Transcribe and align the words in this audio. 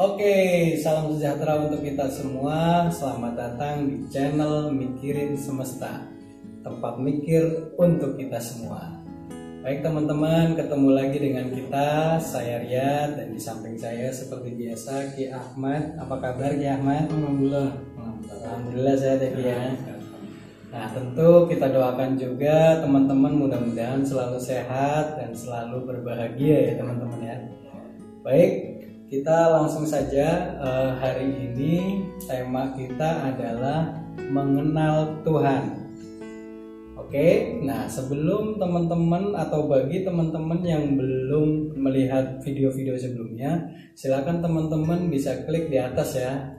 Oke, 0.00 0.32
salam 0.80 1.12
sejahtera 1.12 1.60
untuk 1.60 1.84
kita 1.84 2.08
semua. 2.08 2.88
Selamat 2.88 3.36
datang 3.36 3.84
di 3.84 4.08
channel 4.08 4.72
Mikirin 4.72 5.36
Semesta, 5.36 6.08
tempat 6.64 6.96
mikir 6.96 7.68
untuk 7.76 8.16
kita 8.16 8.40
semua. 8.40 8.96
Baik 9.60 9.84
teman-teman, 9.84 10.56
ketemu 10.56 10.88
lagi 10.96 11.20
dengan 11.20 11.52
kita. 11.52 12.16
Saya 12.16 12.64
Riyad 12.64 13.20
dan 13.20 13.28
di 13.28 13.36
samping 13.36 13.76
saya 13.76 14.08
seperti 14.08 14.56
biasa 14.56 15.12
Ki 15.12 15.28
Ahmad. 15.28 15.92
Apa 16.00 16.16
kabar 16.16 16.56
Ki 16.56 16.64
Ahmad? 16.64 17.04
Alhamdulillah. 17.12 17.70
Alhamdulillah 18.24 18.96
saya 18.96 19.20
Ki 19.20 19.44
ya. 19.44 19.76
Nah 20.72 20.96
tentu 20.96 21.44
kita 21.44 21.68
doakan 21.68 22.16
juga 22.16 22.80
teman-teman 22.80 23.36
mudah-mudahan 23.36 24.00
selalu 24.00 24.40
sehat 24.40 25.20
dan 25.20 25.36
selalu 25.36 25.84
berbahagia 25.84 26.72
ya 26.72 26.80
teman-teman 26.80 27.20
ya. 27.20 27.36
Baik, 28.24 28.69
kita 29.10 29.50
langsung 29.50 29.82
saja 29.82 30.54
uh, 30.62 30.94
hari 31.02 31.50
ini 31.50 32.06
tema 32.30 32.70
kita 32.78 33.34
adalah 33.34 33.90
mengenal 34.30 35.18
Tuhan. 35.26 35.82
Oke, 36.94 37.58
nah 37.66 37.90
sebelum 37.90 38.62
teman-teman 38.62 39.34
atau 39.34 39.66
bagi 39.66 40.06
teman-teman 40.06 40.62
yang 40.62 40.94
belum 40.94 41.74
melihat 41.74 42.38
video-video 42.46 42.94
sebelumnya, 42.94 43.66
silakan 43.98 44.46
teman-teman 44.46 45.10
bisa 45.10 45.42
klik 45.42 45.66
di 45.66 45.82
atas 45.82 46.14
ya. 46.14 46.54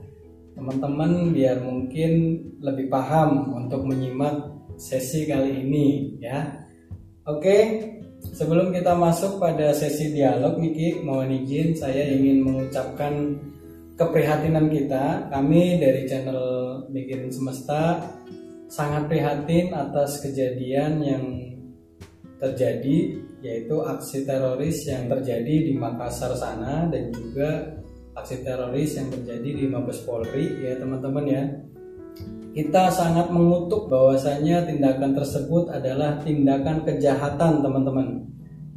Teman-teman 0.51 1.31
biar 1.31 1.63
mungkin 1.63 2.11
lebih 2.59 2.91
paham 2.91 3.63
untuk 3.63 3.87
menyimak 3.87 4.51
sesi 4.75 5.23
kali 5.23 5.63
ini 5.63 6.19
ya. 6.19 6.67
Oke, 7.23 7.79
Sebelum 8.31 8.71
kita 8.71 8.95
masuk 8.95 9.43
pada 9.43 9.75
sesi 9.75 10.15
dialog, 10.15 10.55
Niki, 10.55 11.03
mohon 11.03 11.35
izin 11.35 11.75
saya 11.75 12.07
ingin 12.07 12.47
mengucapkan 12.47 13.35
keprihatinan 13.99 14.71
kita. 14.71 15.27
Kami 15.27 15.83
dari 15.83 16.07
channel 16.07 16.39
Mikirin 16.87 17.27
Semesta 17.27 17.99
sangat 18.71 19.11
prihatin 19.11 19.75
atas 19.75 20.23
kejadian 20.23 21.03
yang 21.03 21.25
terjadi 22.39 23.19
yaitu 23.43 23.75
aksi 23.83 24.23
teroris 24.23 24.87
yang 24.87 25.11
terjadi 25.11 25.67
di 25.67 25.73
Makassar 25.75 26.31
sana 26.33 26.87
dan 26.87 27.11
juga 27.11 27.77
aksi 28.15 28.47
teroris 28.47 28.95
yang 28.95 29.11
terjadi 29.11 29.49
di 29.59 29.65
Mabes 29.67 30.01
Polri. 30.07 30.63
Ya 30.63 30.79
teman-teman 30.79 31.25
ya 31.27 31.43
kita 32.51 32.91
sangat 32.91 33.31
mengutuk 33.31 33.87
bahwasanya 33.87 34.67
tindakan 34.67 35.15
tersebut 35.15 35.71
adalah 35.71 36.19
tindakan 36.19 36.83
kejahatan 36.83 37.63
teman-teman. 37.63 38.27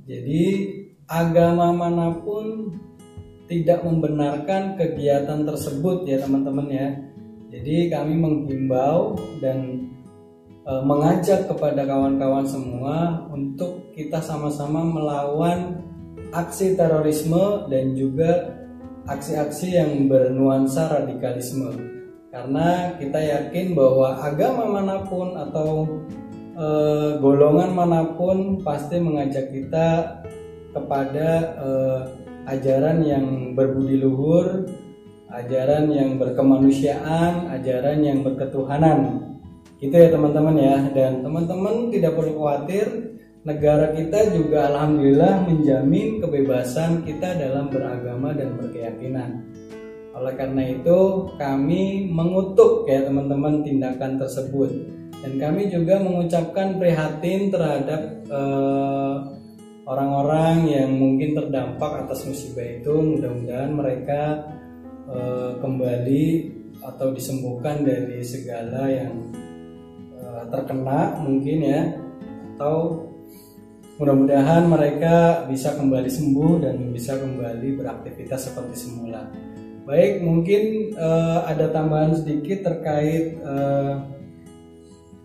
Jadi 0.06 0.70
agama 1.10 1.74
mana 1.74 2.14
pun 2.22 2.70
tidak 3.50 3.82
membenarkan 3.82 4.78
kegiatan 4.78 5.42
tersebut 5.42 6.06
ya 6.06 6.22
teman-teman 6.22 6.68
ya. 6.70 6.88
Jadi 7.50 7.90
kami 7.90 8.14
menghimbau 8.14 9.18
dan 9.42 9.90
e, 10.62 10.72
mengajak 10.86 11.50
kepada 11.50 11.82
kawan-kawan 11.82 12.46
semua 12.46 13.26
untuk 13.34 13.90
kita 13.94 14.22
sama-sama 14.22 14.86
melawan 14.86 15.82
aksi 16.30 16.78
terorisme 16.78 17.66
dan 17.66 17.94
juga 17.98 18.54
aksi-aksi 19.10 19.68
yang 19.76 20.06
bernuansa 20.06 20.88
radikalisme 21.02 21.93
karena 22.34 22.98
kita 22.98 23.20
yakin 23.22 23.78
bahwa 23.78 24.18
agama 24.18 24.66
mana 24.66 25.06
pun 25.06 25.38
atau 25.38 25.86
e, 26.58 26.66
golongan 27.22 27.70
mana 27.70 28.10
pun 28.18 28.58
pasti 28.58 28.98
mengajak 28.98 29.54
kita 29.54 30.18
kepada 30.74 31.54
e, 31.54 31.68
ajaran 32.50 33.06
yang 33.06 33.54
berbudi 33.54 34.02
luhur, 34.02 34.66
ajaran 35.30 35.94
yang 35.94 36.18
berkemanusiaan, 36.18 37.54
ajaran 37.54 38.02
yang 38.02 38.26
berketuhanan. 38.26 39.30
Gitu 39.78 39.94
ya 39.94 40.10
teman-teman 40.10 40.58
ya. 40.58 40.76
Dan 40.90 41.22
teman-teman 41.22 41.94
tidak 41.94 42.18
perlu 42.18 42.34
khawatir, 42.34 43.14
negara 43.46 43.94
kita 43.94 44.34
juga 44.34 44.74
alhamdulillah 44.74 45.46
menjamin 45.46 46.18
kebebasan 46.18 47.06
kita 47.06 47.38
dalam 47.38 47.70
beragama 47.70 48.34
dan 48.34 48.58
berkeyakinan. 48.58 49.54
Oleh 50.14 50.34
karena 50.38 50.62
itu, 50.70 51.28
kami 51.34 52.06
mengutuk 52.06 52.86
ya 52.86 53.02
teman-teman 53.02 53.66
tindakan 53.66 54.14
tersebut. 54.18 54.70
Dan 55.24 55.40
kami 55.40 55.72
juga 55.72 55.98
mengucapkan 55.98 56.78
prihatin 56.78 57.50
terhadap 57.50 58.00
eh, 58.28 59.16
orang-orang 59.84 60.68
yang 60.68 60.90
mungkin 60.94 61.34
terdampak 61.34 62.06
atas 62.06 62.22
musibah 62.28 62.62
itu. 62.62 62.94
Mudah-mudahan 62.94 63.70
mereka 63.74 64.22
eh, 65.10 65.50
kembali 65.58 66.24
atau 66.84 67.10
disembuhkan 67.10 67.82
dari 67.82 68.20
segala 68.22 68.86
yang 68.86 69.14
eh, 70.14 70.44
terkena 70.52 71.18
mungkin 71.24 71.58
ya 71.64 71.82
atau 72.54 73.08
mudah-mudahan 73.98 74.66
mereka 74.66 75.46
bisa 75.46 75.74
kembali 75.74 76.10
sembuh 76.10 76.52
dan 76.62 76.76
bisa 76.90 77.18
kembali 77.18 77.68
beraktivitas 77.78 78.50
seperti 78.50 78.76
semula. 78.78 79.53
Baik, 79.84 80.24
mungkin 80.24 80.96
uh, 80.96 81.44
ada 81.44 81.68
tambahan 81.68 82.16
sedikit 82.16 82.64
terkait 82.64 83.36
uh, 83.44 84.00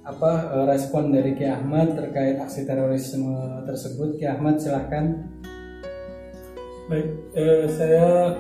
apa 0.04 0.32
uh, 0.52 0.66
respon 0.68 1.16
dari 1.16 1.32
Ki 1.32 1.48
Ahmad 1.48 1.96
terkait 1.96 2.36
aksi 2.36 2.68
terorisme 2.68 3.64
tersebut. 3.64 4.20
Ki 4.20 4.28
Ahmad 4.28 4.60
silahkan. 4.60 5.16
Baik, 6.92 7.08
eh, 7.38 7.70
saya 7.72 8.36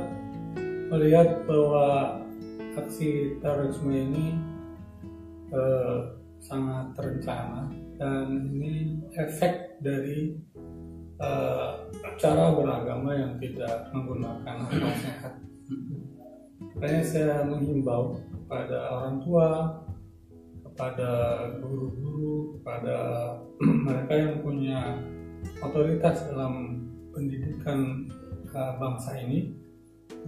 melihat 0.91 1.47
bahwa 1.47 2.19
aksi 2.75 3.39
terorisme 3.39 3.93
ini 3.93 4.35
eh, 5.55 5.97
sangat 6.41 6.99
terencana 6.99 7.69
dan 7.95 8.49
ini 8.49 8.99
efek 9.15 9.77
dari 9.85 10.35
eh, 11.21 11.71
cara 12.17 12.51
beragama 12.57 13.13
yang 13.13 13.37
tidak 13.37 13.87
menggunakan 13.93 14.65
akal 14.65 14.91
sehat 14.97 15.33
Makanya 16.75 17.03
saya 17.03 17.35
menghimbau 17.47 18.19
kepada 18.29 18.77
orang 18.93 19.15
tua, 19.21 19.49
kepada 20.65 21.11
guru-guru, 21.61 22.59
kepada 22.59 22.97
mereka 23.85 24.13
yang 24.15 24.35
punya 24.45 24.79
otoritas 25.63 26.29
dalam 26.29 26.85
pendidikan 27.11 28.07
uh, 28.55 28.73
bangsa 28.79 29.17
ini 29.19 29.53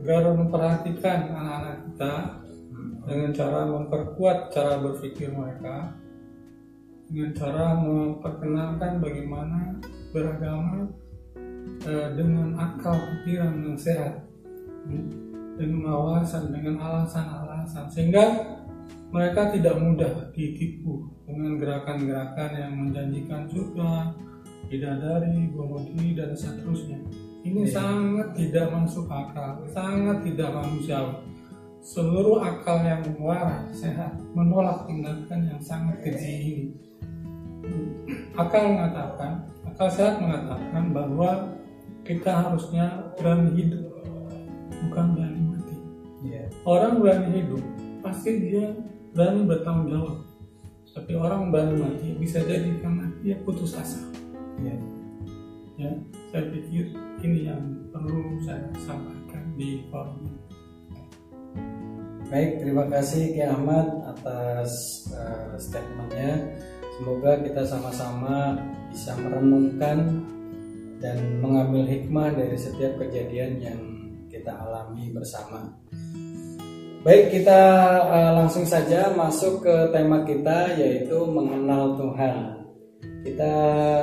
agar 0.02 0.34
memperhatikan 0.34 1.34
anak-anak 1.36 1.78
kita 1.88 2.14
dengan 3.06 3.32
cara 3.34 3.60
memperkuat 3.66 4.38
cara 4.54 4.74
berpikir 4.80 5.34
mereka 5.34 5.94
dengan 7.12 7.32
cara 7.36 7.66
memperkenalkan 7.76 9.04
bagaimana 9.04 9.60
beragama 10.16 10.88
uh, 11.88 12.08
dengan 12.16 12.56
akal 12.56 12.96
pikiran 13.26 13.56
yang 13.62 13.78
sehat 13.78 14.24
dengan 15.62 15.94
alasan 15.94 16.50
dengan 16.50 16.82
alasan-alasan 16.82 17.86
sehingga 17.94 18.26
mereka 19.12 19.52
tidak 19.54 19.76
mudah 19.78 20.32
ditipu 20.34 21.12
dengan 21.28 21.60
gerakan-gerakan 21.60 22.52
yang 22.56 22.74
menjanjikan 22.80 23.44
juga 23.52 24.16
bidadari, 24.72 25.52
gomodi 25.52 26.16
dan 26.16 26.32
seterusnya. 26.32 27.04
Ini 27.44 27.68
ya. 27.68 27.76
sangat 27.76 28.40
tidak 28.40 28.72
masuk 28.72 29.12
akal, 29.12 29.60
sangat 29.76 30.24
tidak 30.24 30.56
manusiawi. 30.56 31.28
Seluruh 31.82 32.40
akal 32.40 32.80
yang 32.86 33.04
waras, 33.20 33.74
sehat, 33.76 34.16
menolak 34.32 34.88
tindakan 34.88 35.50
yang 35.50 35.60
sangat 35.60 35.98
keji 36.06 36.32
ini. 36.40 36.66
Akal 38.38 38.78
mengatakan, 38.78 39.44
akal 39.68 39.90
sehat 39.92 40.22
mengatakan 40.24 40.94
bahwa 40.94 41.58
kita 42.06 42.32
harusnya 42.32 43.12
berani 43.18 43.50
hidup, 43.60 43.84
bukan 44.88 45.06
berani 45.18 45.42
yeah. 45.42 45.51
Orang 46.66 47.02
berani 47.02 47.30
hidup 47.42 47.64
pasti 48.06 48.30
dia 48.38 48.74
berani 49.14 49.50
bertanggung 49.50 49.90
jawab 49.90 50.18
tapi 50.92 51.12
orang 51.18 51.50
berani 51.50 51.76
mati 51.80 52.08
bisa 52.20 52.44
jadi 52.44 52.70
karena 52.84 53.08
dia 53.26 53.36
putus 53.42 53.74
asa 53.74 54.02
yeah. 54.62 54.80
ya 55.80 55.92
saya 56.30 56.44
pikir 56.54 56.94
ini 57.26 57.50
yang 57.50 57.62
perlu 57.90 58.38
saya 58.46 58.70
sampaikan 58.78 59.44
di 59.58 59.86
forum 59.90 60.22
ini 60.26 60.40
Baik, 62.32 62.64
terima 62.64 62.88
kasih 62.88 63.36
Ki 63.36 63.44
Ahmad 63.44 64.08
atas 64.08 65.04
uh, 65.12 65.52
statementnya. 65.60 66.56
Semoga 66.96 67.44
kita 67.44 67.68
sama-sama 67.68 68.56
bisa 68.88 69.20
merenungkan 69.20 70.24
dan 71.04 71.44
mengambil 71.44 71.84
hikmah 71.92 72.32
dari 72.32 72.56
setiap 72.56 72.96
kejadian 73.04 73.60
yang 73.60 73.82
kita 74.32 74.48
alami 74.48 75.12
bersama. 75.12 75.76
Baik, 77.02 77.34
kita 77.34 77.62
uh, 78.14 78.32
langsung 78.38 78.62
saja 78.62 79.10
masuk 79.18 79.66
ke 79.66 79.90
tema 79.90 80.22
kita 80.22 80.78
yaitu 80.78 81.18
mengenal 81.26 81.98
Tuhan. 81.98 82.62
Kita 83.26 83.54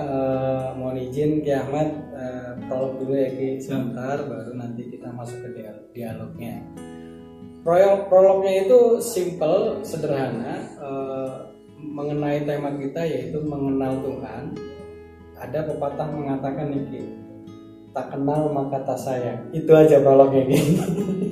uh, 0.02 0.74
mohon 0.74 0.98
izin 1.06 1.38
Ki 1.46 1.54
Ahmad 1.54 1.94
uh, 2.10 2.58
dulu 2.98 3.14
ya 3.14 3.30
Ki 3.38 3.62
sebentar 3.62 4.18
baru 4.26 4.50
nanti 4.58 4.90
kita 4.90 5.14
masuk 5.14 5.46
ke 5.46 5.48
dia- 5.54 5.86
dialognya. 5.94 6.58
Prolog 7.62 8.10
prolognya 8.10 8.66
itu 8.66 8.98
simple, 8.98 9.86
sederhana, 9.86 10.58
eh, 10.78 11.32
mengenai 11.78 12.42
tema 12.48 12.74
kita 12.74 13.06
yaitu 13.06 13.38
mengenal 13.46 13.98
Tuhan. 14.02 14.58
Ada 15.38 15.70
pepatah 15.70 16.08
mengatakan 16.10 16.74
nih, 16.74 17.27
tak 17.98 18.14
kenal 18.14 18.54
maka 18.54 18.78
tak 18.86 18.94
sayang. 18.94 19.50
Itu 19.50 19.74
aja 19.74 19.98
prolognya, 19.98 20.46
Ki. 20.46 20.58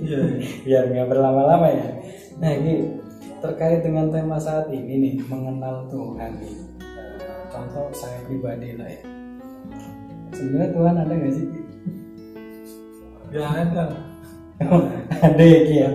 Iya. 0.02 0.18
Biar 0.66 0.84
nggak 0.90 1.06
berlama-lama 1.14 1.70
ya. 1.70 1.88
Nah, 2.42 2.50
Ki, 2.58 2.74
terkait 3.38 3.86
dengan 3.86 4.10
tema 4.10 4.34
saat 4.34 4.66
ini 4.74 4.98
nih, 4.98 5.14
mengenal 5.30 5.86
Tuhan 5.86 6.42
nih. 6.42 6.54
Contoh 7.54 7.86
saya 7.94 8.18
pribadi 8.26 8.74
lah 8.74 8.90
ya. 8.90 9.00
Sebenarnya 10.34 10.70
Tuhan 10.74 10.94
ada 10.98 11.12
nggak 11.14 11.34
sih? 11.38 11.46
Gak 13.30 13.50
ada. 13.70 13.84
ada 15.22 15.44
ya 15.46 15.60
Ki 15.62 15.74
ya? 15.78 15.88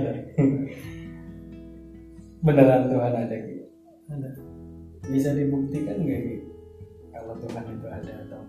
Beneran 2.48 2.88
Tuhan 2.88 3.14
ada 3.28 3.36
Ki? 3.36 3.56
Ada. 4.08 4.30
Bisa 5.12 5.36
dibuktikan 5.36 6.00
nggak 6.00 6.22
Ki? 6.24 6.38
Kalau 7.12 7.36
Tuhan 7.44 7.66
itu 7.76 7.88
ada 7.92 8.14
atau? 8.24 8.42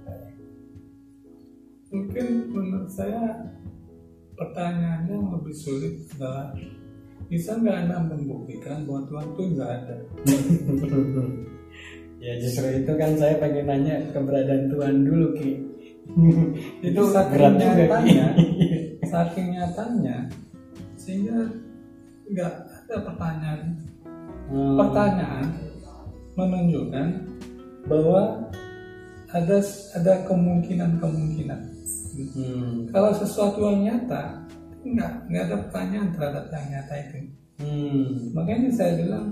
Mungkin 1.92 2.48
menurut 2.48 2.88
saya 2.88 3.52
pertanyaannya 4.32 5.12
yang 5.12 5.28
lebih 5.36 5.52
sulit 5.52 6.08
adalah 6.16 6.56
bisa 7.28 7.60
nggak 7.60 7.76
anda 7.84 8.00
membuktikan 8.00 8.88
bahwa 8.88 9.04
Tuhan 9.08 9.26
itu 9.28 9.42
nggak 9.52 9.70
ada? 9.76 9.96
ya 12.24 12.32
justru 12.40 12.66
itu 12.80 12.92
kan 12.96 13.12
saya 13.20 13.34
pengen 13.36 13.68
nanya 13.68 13.96
keberadaan 14.08 14.72
Tuhan 14.72 14.94
dulu 15.04 15.26
Ki. 15.36 15.52
itu 16.88 17.02
saking 17.12 17.32
berat 17.36 17.54
juga 17.60 17.68
Ki. 17.68 17.76
nyatanya, 17.76 18.26
saking 19.12 19.48
nyatanya 19.52 20.16
sehingga 20.96 21.38
nggak 22.32 22.52
ada 22.88 22.96
pertanyaan. 23.04 23.60
Hmm. 24.52 24.76
Pertanyaan 24.80 25.46
menunjukkan 26.36 27.06
bahwa 27.88 28.48
ada 29.32 29.58
ada 29.96 30.14
kemungkinan-kemungkinan. 30.28 31.71
Hmm. 32.12 32.86
Kalau 32.92 33.10
sesuatu 33.16 33.64
yang 33.66 33.80
nyata, 33.88 34.44
nggak 34.84 35.12
nggak 35.30 35.44
ada 35.48 35.56
pertanyaan 35.68 36.08
terhadap 36.12 36.44
yang 36.52 36.66
nyata 36.76 36.94
itu. 36.98 37.18
Hmm. 37.62 38.06
Makanya 38.36 38.70
saya 38.74 38.92
bilang 38.98 39.26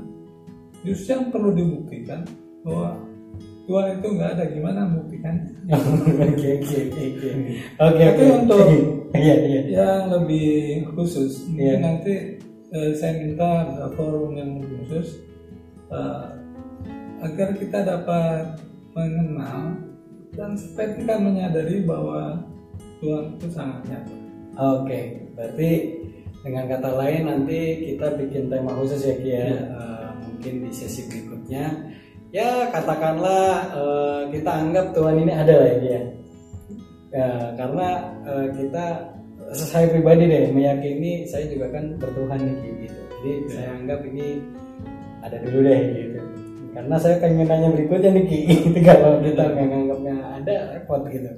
justru 0.86 1.12
yang 1.12 1.28
perlu 1.28 1.50
dibuktikan 1.52 2.24
bahwa 2.64 2.96
Tuhan 3.68 4.02
itu 4.02 4.08
nggak 4.18 4.30
ada 4.34 4.44
gimana 4.50 4.80
membuktikannya. 4.88 5.46
Oke 6.26 6.48
oke 6.58 6.76
oke 6.90 7.02
oke. 7.06 7.30
Oke 7.78 8.02
Tapi 8.02 8.24
untuk 8.34 8.66
Iya 9.20 9.34
iya. 9.42 9.60
yang 9.74 10.02
lebih 10.10 10.86
khusus 10.94 11.46
Iya. 11.54 11.82
nanti 11.82 12.14
eh, 12.70 12.90
saya 12.94 13.18
minta 13.18 13.66
ada 13.66 13.90
forum 13.98 14.38
yang 14.38 14.58
khusus 14.62 15.18
eh, 15.90 16.26
agar 17.22 17.48
kita 17.58 17.78
dapat 17.82 18.58
mengenal 18.94 19.78
dan 20.34 20.54
supaya 20.58 20.94
kita 20.94 21.14
menyadari 21.18 21.82
bahwa 21.86 22.42
Tuhan 23.00 23.24
itu 23.40 23.46
sangat 23.48 23.80
nyata. 23.88 24.14
Oke, 24.60 25.00
berarti 25.32 25.70
dengan 26.40 26.64
kata 26.68 26.90
lain 26.96 27.22
nanti 27.28 27.60
kita 27.92 28.16
bikin 28.16 28.52
tema 28.52 28.72
khusus 28.76 29.00
ya 29.04 29.14
Ki 29.16 29.28
ya. 29.28 29.40
Iya. 29.44 29.60
Eh, 29.72 30.08
mungkin 30.28 30.54
di 30.68 30.70
sesi 30.72 31.08
berikutnya 31.08 31.64
ya 32.30 32.68
katakanlah 32.70 33.72
eh, 33.74 34.20
kita 34.36 34.50
anggap 34.52 34.86
Tuhan 34.92 35.16
ini 35.20 35.32
ada 35.32 35.54
lah 35.56 35.68
ya 35.68 35.76
Ki 35.80 35.88
ya. 35.90 36.02
Ya, 37.10 37.30
karena 37.58 37.88
eh, 38.22 38.46
kita 38.54 38.84
saya 39.50 39.90
pribadi 39.90 40.30
deh 40.30 40.54
meyakini 40.54 41.26
saya 41.26 41.50
juga 41.50 41.74
kan 41.74 41.98
bertuhan 41.98 42.38
nih 42.38 42.56
gitu. 42.86 43.00
Jadi 43.20 43.30
Iya. 43.30 43.48
saya 43.52 43.68
anggap 43.80 44.00
ini 44.06 44.26
ada 45.20 45.36
dulu 45.44 45.58
deh 45.66 45.80
gitu. 45.96 46.20
Karena 46.70 46.96
saya 47.02 47.18
pengen 47.18 47.50
nanya 47.50 47.68
berikutnya 47.74 48.10
nih 48.14 48.24
Ki, 48.30 48.38
itu 48.70 48.78
kalau 48.84 49.18
kita 49.20 49.42
nggak 49.52 49.66
nganggapnya 49.68 50.14
ada 50.40 50.54
repot 50.76 51.02
gitu. 51.10 51.32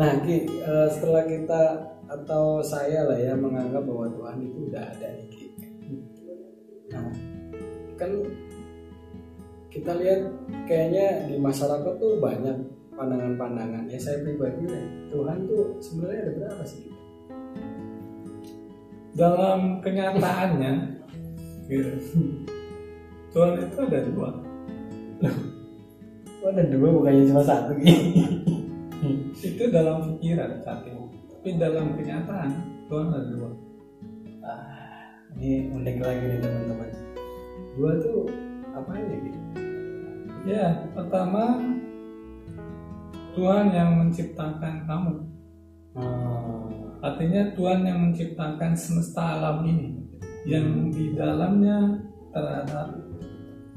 Nah, 0.00 0.16
Ki, 0.24 0.48
eh, 0.48 0.88
setelah 0.88 1.28
kita 1.28 1.62
atau 2.08 2.64
saya 2.64 3.04
lah 3.04 3.20
ya 3.20 3.36
menganggap 3.36 3.84
bahwa 3.84 4.08
Tuhan 4.08 4.48
itu 4.48 4.72
udah 4.72 4.80
ada 4.80 5.08
nih, 5.12 5.28
Ki. 5.28 5.46
Nah, 6.88 7.12
kan 8.00 8.08
kita 9.68 9.92
lihat 10.00 10.24
kayaknya 10.64 11.28
di 11.28 11.36
masyarakat 11.36 12.00
tuh 12.00 12.16
banyak 12.16 12.56
pandangan-pandangan. 12.96 13.92
Ya 13.92 14.00
saya 14.00 14.24
pribadi 14.24 14.64
deh, 14.72 15.12
Tuhan 15.12 15.44
tuh 15.44 15.76
sebenarnya 15.84 16.20
ada 16.24 16.32
berapa 16.32 16.64
sih? 16.64 16.88
Dalam 19.12 19.84
kenyataannya, 19.84 20.72
gitu, 21.68 21.92
Tuhan 23.36 23.52
itu 23.68 23.76
ada 23.84 24.00
dua. 24.08 24.30
Oh, 26.40 26.48
ada 26.48 26.64
dua 26.72 26.88
bukannya 26.88 27.28
cuma 27.28 27.44
satu 27.44 27.76
Ki. 27.76 27.92
Itu 29.40 29.72
dalam 29.72 30.04
pikiran 30.04 30.60
ini. 30.60 31.16
Tapi 31.32 31.56
dalam 31.56 31.96
kenyataan 31.96 32.50
Tuhan 32.92 33.08
ada 33.08 33.24
dua. 33.32 33.50
Ah, 34.44 35.08
ini 35.40 35.72
unik 35.72 35.96
lagi 36.04 36.24
nih 36.28 36.40
teman-teman. 36.44 36.90
Dua 37.72 37.90
tuh 38.04 38.28
apa 38.76 38.90
aja 38.92 39.16
gitu? 39.16 39.40
Ya, 40.44 40.84
pertama 40.92 41.56
Tuhan 43.32 43.66
yang 43.72 43.90
menciptakan 43.96 44.84
kamu. 44.84 45.14
Hmm. 45.96 47.00
Artinya 47.00 47.56
Tuhan 47.56 47.80
yang 47.88 47.98
menciptakan 48.12 48.76
semesta 48.76 49.40
alam 49.40 49.64
ini 49.64 50.04
yang 50.44 50.92
di 50.92 51.16
dalamnya 51.16 51.96
terhadap 52.28 52.92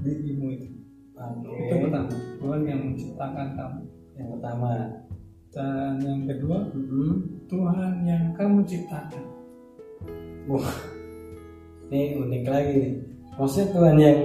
dirimu 0.03 0.47
itu. 0.59 0.67
Oke. 1.15 1.71
Itu 1.71 1.75
pertama, 1.87 2.11
Tuhan 2.43 2.61
yang 2.67 2.79
menciptakan 2.91 3.47
kamu. 3.55 3.81
Yang 4.19 4.27
pertama. 4.35 4.69
Dan 5.53 6.01
yang 6.01 6.21
kedua, 6.25 6.65
Mm-mm. 6.73 7.45
Tuhan 7.45 8.01
yang 8.03 8.33
kamu 8.33 8.65
ciptakan. 8.65 9.21
Wah, 10.49 10.65
ini 11.87 12.17
unik 12.17 12.43
lagi 12.49 12.73
nih. 12.73 12.93
Maksudnya 13.37 13.67
Tuhan 13.69 13.95
yang 13.95 14.17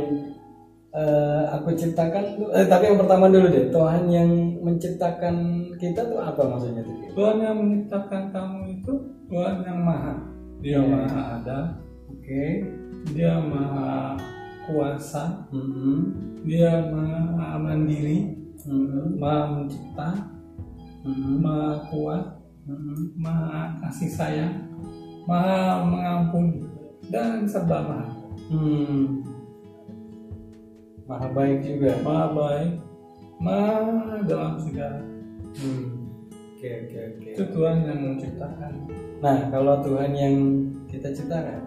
eh, 0.91 1.43
aku 1.53 1.69
ciptakan 1.77 2.25
eh, 2.49 2.65
tapi 2.65 2.89
yang 2.89 2.99
pertama 2.99 3.29
dulu 3.29 3.47
deh. 3.47 3.69
Tuhan 3.69 4.09
yang 4.09 4.31
menciptakan 4.65 5.37
kita 5.77 6.01
tuh 6.09 6.17
apa 6.17 6.43
maksudnya 6.49 6.81
tuh? 6.81 6.97
Tuhan 7.13 7.37
yang 7.39 7.57
menciptakan 7.61 8.23
kamu 8.33 8.59
itu 8.81 8.93
Tuhan 9.29 9.57
yang 9.63 9.79
maha. 9.85 10.15
Dia 10.59 10.81
Iya. 10.81 10.91
maha 10.91 11.23
ada, 11.39 11.59
Oke. 12.11 12.45
dia 13.15 13.37
maha 13.39 14.17
kuasa, 14.67 15.45
Mm-mm. 15.53 16.01
dia 16.43 16.89
maha 16.89 17.61
mandiri, 17.63 18.33
Mm-mm. 18.65 19.21
maha 19.23 19.55
mencipta, 19.55 20.09
Mm-mm. 21.07 21.39
maha 21.39 21.79
kuat, 21.87 22.25
Mm-mm. 22.67 23.15
maha 23.15 23.79
kasih 23.87 24.11
sayang, 24.11 24.55
maha 25.29 25.87
mengampuni, 25.87 26.67
dan 27.13 27.47
serba 27.47 27.85
maha. 27.85 28.09
Hmm. 28.49 29.23
Maha 31.09 31.27
baik 31.33 31.65
juga. 31.65 31.93
Maha 32.05 32.27
baik, 32.35 32.73
maha 33.41 34.25
dalam 34.27 34.59
segala. 34.61 35.01
Hmm. 35.59 36.11
Oke 36.59 36.69
oke 36.85 36.99
oke. 36.99 37.29
Itu 37.39 37.43
Tuhan 37.55 37.87
yang 37.87 38.01
menciptakan. 38.03 38.73
Nah 39.23 39.39
kalau 39.55 39.79
Tuhan 39.87 40.11
yang 40.11 40.37
kita 40.91 41.15
ciptakan, 41.15 41.63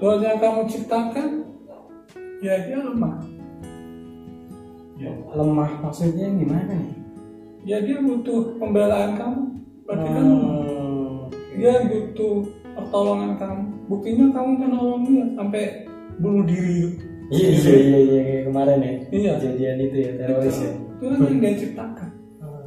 Tuhan 0.00 0.18
yang 0.24 0.38
kamu 0.40 0.62
ciptakan, 0.64 1.30
ya 2.40 2.54
dia 2.64 2.80
lemah. 2.80 3.20
Ya, 4.94 5.10
lemah 5.34 5.70
maksudnya 5.84 6.32
gimana 6.32 6.72
nih? 6.72 7.03
Ya 7.64 7.80
dia 7.80 7.98
butuh 8.00 8.60
pembelaan 8.60 9.16
kamu. 9.16 9.42
Berarti 9.84 10.08
kan 10.08 10.24
lemah. 10.24 10.52
Hmm. 10.64 11.28
dia 11.54 11.74
butuh 11.86 12.34
pertolongan 12.76 13.32
kamu. 13.40 13.62
Buktinya 13.88 14.26
kamu 14.32 14.50
menolong 14.58 15.02
dia 15.04 15.24
sampai 15.36 15.64
bunuh 16.20 16.44
diri. 16.44 16.96
Iya 17.32 17.48
iya 17.56 17.74
iya 17.80 17.98
iya 18.04 18.20
kayak 18.24 18.42
kemarin 18.52 18.78
ya. 18.80 18.92
Iya. 19.10 19.32
Kejadian 19.40 19.78
itu 19.80 19.96
ya 19.96 20.10
teroris 20.20 20.58
ya. 20.60 20.72
Tuhan 21.00 21.18
yang 21.20 21.38
dia 21.40 21.52
ciptakan. 21.56 22.08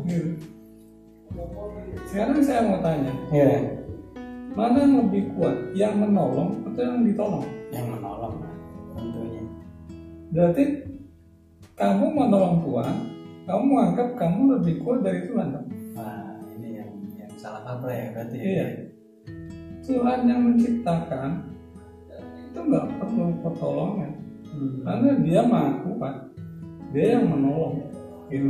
Gitu. 0.07 0.29
Sekarang 2.07 2.39
saya 2.39 2.63
mau 2.63 2.79
tanya, 2.79 3.11
Iya. 3.29 3.83
mana 4.55 4.79
yang 4.79 5.05
lebih 5.05 5.27
kuat, 5.35 5.55
yang 5.75 5.99
menolong 5.99 6.63
atau 6.63 6.81
yang 6.81 7.03
ditolong? 7.03 7.45
Yang 7.69 7.87
menolong 7.93 8.35
tentunya. 8.95 9.43
Berarti 10.31 10.63
kamu 11.75 12.05
menolong 12.15 12.55
Tuhan, 12.63 12.95
kamu 13.47 13.63
menganggap 13.63 14.09
kamu 14.19 14.39
lebih 14.59 14.75
kuat 14.83 14.99
dari 15.01 15.23
Tuhan. 15.23 15.47
dong? 15.55 15.67
Nah 15.95 16.35
ini 16.51 16.69
yang 16.75 16.91
yang 17.15 17.31
salah 17.39 17.63
kaprah 17.63 17.95
ya 17.95 18.07
berarti. 18.11 18.35
ya? 18.35 18.43
Iya. 18.43 18.67
Tuhan 19.81 20.19
yang 20.27 20.41
menciptakan 20.43 21.31
itu 22.43 22.59
nggak 22.59 22.85
perlu 22.99 23.25
pertolongan, 23.39 24.11
Hmm. 24.47 24.83
karena 24.83 25.09
Dia 25.23 25.41
maha 25.45 25.71
kuat, 25.85 26.15
Dia 26.91 27.05
yang 27.15 27.25
menolong, 27.31 27.87
gitu. 28.27 28.49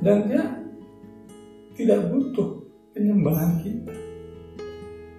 dan 0.00 0.16
Dia 0.26 0.42
tidak 1.78 2.10
butuh 2.10 2.48
penyembahan 2.90 3.62
kita. 3.62 3.94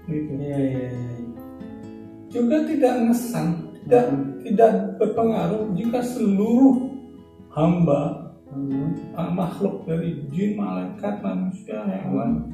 gitu. 0.03 0.31
Iya 0.35 0.57
iya 0.59 0.87
iya. 0.91 1.15
juga 2.27 2.67
tidak 2.67 2.93
ngesan 3.07 3.47
tidak 3.79 4.05
tidak 4.43 4.71
berpengaruh 4.99 5.71
jika 5.71 6.03
seluruh 6.03 6.92
hamba 7.53 8.23
Hmm. 8.53 8.93
makhluk 9.33 9.81
dari 9.89 10.29
jin, 10.29 10.61
malaikat, 10.61 11.25
manusia, 11.25 11.81
hewan. 11.89 12.53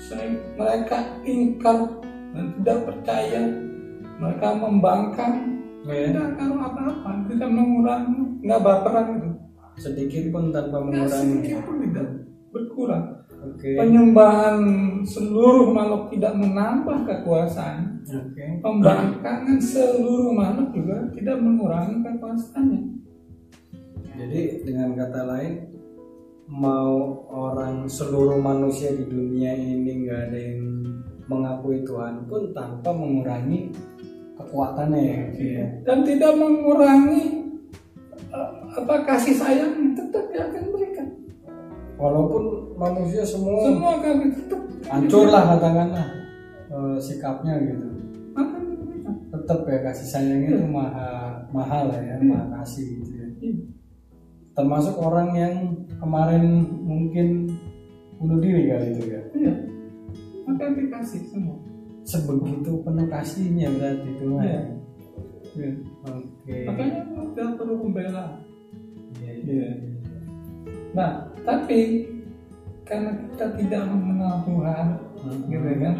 Saya, 0.00 0.32
mereka 0.56 1.20
ingkar 1.28 2.00
dan 2.32 2.56
tidak 2.60 2.78
percaya. 2.88 3.42
Mereka 4.16 4.48
membangkang. 4.56 5.60
Tidak 5.84 6.40
ngaruh 6.40 6.60
apa-apa. 6.72 7.10
Tidak 7.28 7.50
mengurangi. 7.52 8.40
Nggak 8.40 8.60
baperan 8.64 9.06
itu. 9.20 9.30
Sedikit 9.76 10.24
pun 10.32 10.48
tanpa 10.48 10.80
mengurangi. 10.80 11.44
sedikit 11.44 11.58
pun 11.68 11.76
tidak 11.84 12.08
berkurang. 12.48 13.06
Oke. 13.36 13.76
penyembahan 13.76 14.58
seluruh 15.04 15.70
makhluk 15.70 16.08
tidak 16.08 16.32
menambah 16.40 17.04
kekuasaan. 17.04 18.00
Oke. 18.08 18.64
pembangkangan 18.64 19.60
seluruh 19.60 20.32
makhluk 20.32 20.72
juga 20.72 21.04
tidak 21.12 21.36
mengurangi 21.44 22.00
kekuasaannya 22.00 22.96
Jadi 24.16 24.40
dengan 24.64 24.96
kata 24.96 25.22
lain 25.28 25.52
mau 26.46 27.26
orang 27.28 27.90
seluruh 27.90 28.38
manusia 28.38 28.94
di 28.94 29.04
dunia 29.04 29.52
ini 29.52 30.06
nggak 30.06 30.20
ada 30.30 30.38
yang 30.38 30.62
mengakui 31.26 31.82
Tuhan 31.82 32.22
pun 32.30 32.54
tanpa 32.54 32.94
mengurangi 32.94 33.74
kekuatannya 34.38 35.00
ya. 35.02 35.22
Iya. 35.34 35.64
dan 35.82 36.06
tidak 36.06 36.38
mengurangi 36.38 37.50
uh, 38.30 38.50
apa 38.78 38.94
kasih 39.08 39.34
sayang 39.34 39.96
tetap 39.96 40.22
dia 40.30 40.44
akan 40.46 40.64
berikan 40.70 41.08
Walaupun 41.96 42.76
manusia 42.76 43.24
semua 43.24 43.64
semua 43.64 43.98
kami 43.98 44.28
tetap 44.36 44.60
hancur 44.92 45.26
lah 45.32 45.56
katakanlah 45.56 46.06
eh, 46.68 46.96
sikapnya 47.00 47.56
gitu. 47.64 47.88
akan 48.36 48.62
Tetap 49.32 49.64
ya 49.64 49.78
kasih 49.80 50.06
sayangnya 50.12 50.60
itu 50.60 50.66
maha 50.68 51.40
mahal 51.50 51.88
ya, 51.96 52.20
maha 52.20 52.60
kasih 52.60 53.00
gitu 53.00 53.12
ya. 53.16 53.28
Iya. 53.40 53.75
Termasuk 54.56 54.96
orang 54.96 55.28
yang 55.32 55.54
kemarin 55.96 56.44
mungkin 56.80 57.52
bunuh 58.16 58.40
diri 58.40 58.62
kali 58.66 58.86
itu 58.90 59.04
ya. 59.06 59.22
iya 59.36 59.54
akan 60.46 60.70
dikasih 60.74 61.20
semua 61.28 61.60
Sebegitu 62.06 62.80
penuh 62.80 63.06
kasihnya 63.06 63.66
berarti 63.76 64.10
Tuhan. 64.16 64.40
Iya. 64.40 64.60
Iya. 65.52 65.70
Oke. 66.06 66.56
makanya 66.64 67.00
tidak 67.04 67.48
perlu 67.56 67.74
pembela 67.80 68.24
Iya, 69.16 69.32
iya. 69.36 69.52
Iya. 69.52 69.70
nah 70.92 71.10
tapi 71.42 72.08
karena 72.82 73.12
kita 73.28 73.46
tidak 73.56 73.82
mengenal 73.88 74.34
Tuhan 74.42 74.86
Hmm. 75.16 75.42
gitu 75.50 75.70
kan 75.82 75.94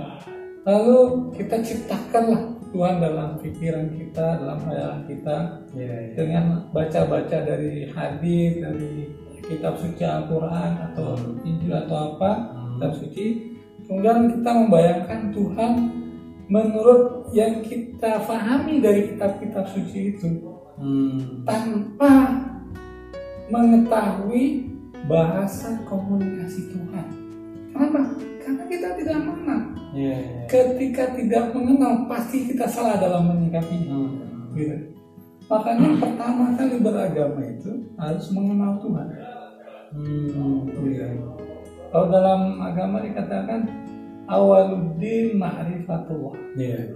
lalu 0.62 0.96
kita 1.34 1.56
ciptakanlah 1.60 2.42
Tuhan 2.66 2.96
dalam 2.98 3.38
pikiran 3.38 3.86
kita 3.90 4.26
dalam 4.38 4.58
hayalan 4.62 5.02
kita 5.04 5.36
Iya, 5.72 5.86
iya. 5.86 6.12
dengan 6.14 6.44
baca-baca 6.70 7.36
dari 7.40 7.88
hadis 7.88 8.50
dari 8.58 8.90
kitab 9.42 9.78
suci 9.78 10.02
Al-Quran 10.02 10.70
atau 10.90 11.14
Injil 11.42 11.72
atau 11.72 12.16
apa 12.16 12.30
Hmm. 12.50 12.76
kitab 12.76 12.92
suci 12.96 13.26
kemudian 13.86 14.18
kita 14.34 14.50
membayangkan 14.52 15.20
Tuhan 15.30 15.72
menurut 16.46 17.00
yang 17.30 17.62
kita 17.62 18.22
pahami 18.22 18.78
dari 18.78 19.14
kitab-kitab 19.14 19.66
suci 19.66 20.14
itu 20.14 20.28
Hmm. 20.76 21.46
tanpa 21.46 22.12
mengetahui 23.46 24.74
bahasa 25.06 25.78
komunikasi 25.86 26.74
Tuhan 26.74 27.06
kenapa? 27.70 28.00
karena 28.42 28.64
kita 28.66 28.88
tidak 28.98 29.18
mengenal 29.22 29.60
Iya, 29.96 30.12
iya. 30.12 30.44
ketika 30.44 31.16
tidak 31.16 31.56
mengenal 31.56 32.04
pasti 32.04 32.52
kita 32.52 32.68
salah 32.68 33.00
dalam 33.00 33.32
menyikapinya 33.32 33.96
Hmm. 33.96 34.52
gitu. 34.52 34.76
Makanya 35.48 35.88
pertama 35.96 36.52
kali 36.58 36.76
beragama 36.84 37.40
itu 37.48 37.70
harus 37.96 38.26
mengenal 38.36 38.76
Tuhan. 38.82 39.08
Hmm. 39.96 40.68
Iya. 40.84 41.08
Kalau 41.88 42.06
dalam 42.12 42.60
agama 42.60 43.00
dikatakan 43.00 43.64
awaluddin 44.28 45.40
ma'rifatullah. 45.40 46.36
Iya. 46.60 46.92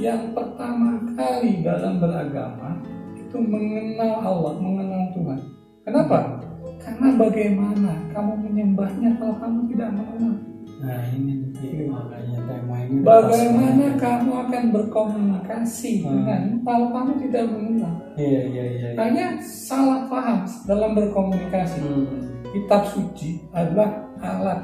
Yang 0.00 0.34
pertama 0.34 0.98
kali 1.14 1.62
dalam 1.62 2.02
beragama 2.02 2.80
itu 3.14 3.36
mengenal 3.38 4.12
Allah, 4.18 4.54
mengenal 4.58 5.02
Tuhan. 5.14 5.40
Kenapa? 5.86 6.42
Karena 6.80 7.08
bagaimana 7.14 7.92
kamu 8.10 8.32
menyembahnya 8.50 9.20
kalau 9.20 9.36
kamu 9.38 9.68
tidak 9.70 9.90
mengenal? 9.94 10.49
Nah 10.80 11.04
ini 11.12 11.32
nih, 11.52 11.92
makanya 11.92 12.40
tema 12.48 12.76
ini 12.88 13.04
udah 13.04 13.04
pas 13.04 13.20
Bagaimana 13.28 13.86
kamu 14.00 14.30
akan 14.48 14.62
berkomunikasi 14.72 15.92
Hmm. 16.00 16.24
dengan 16.24 16.42
kalau 16.64 16.86
kamu 16.88 17.12
tidak 17.28 17.44
mengenal? 17.52 17.94
Iya 18.16 18.40
iya 18.48 18.64
iya. 18.64 18.88
iya. 18.96 18.96
Hanya 18.96 19.26
salah 19.44 20.08
paham 20.08 20.48
dalam 20.64 20.96
berkomunikasi. 20.96 21.78
Hmm. 21.84 22.08
Kitab 22.50 22.82
suci 22.90 23.38
adalah 23.52 24.08
alat 24.18 24.60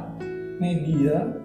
media 0.57 1.37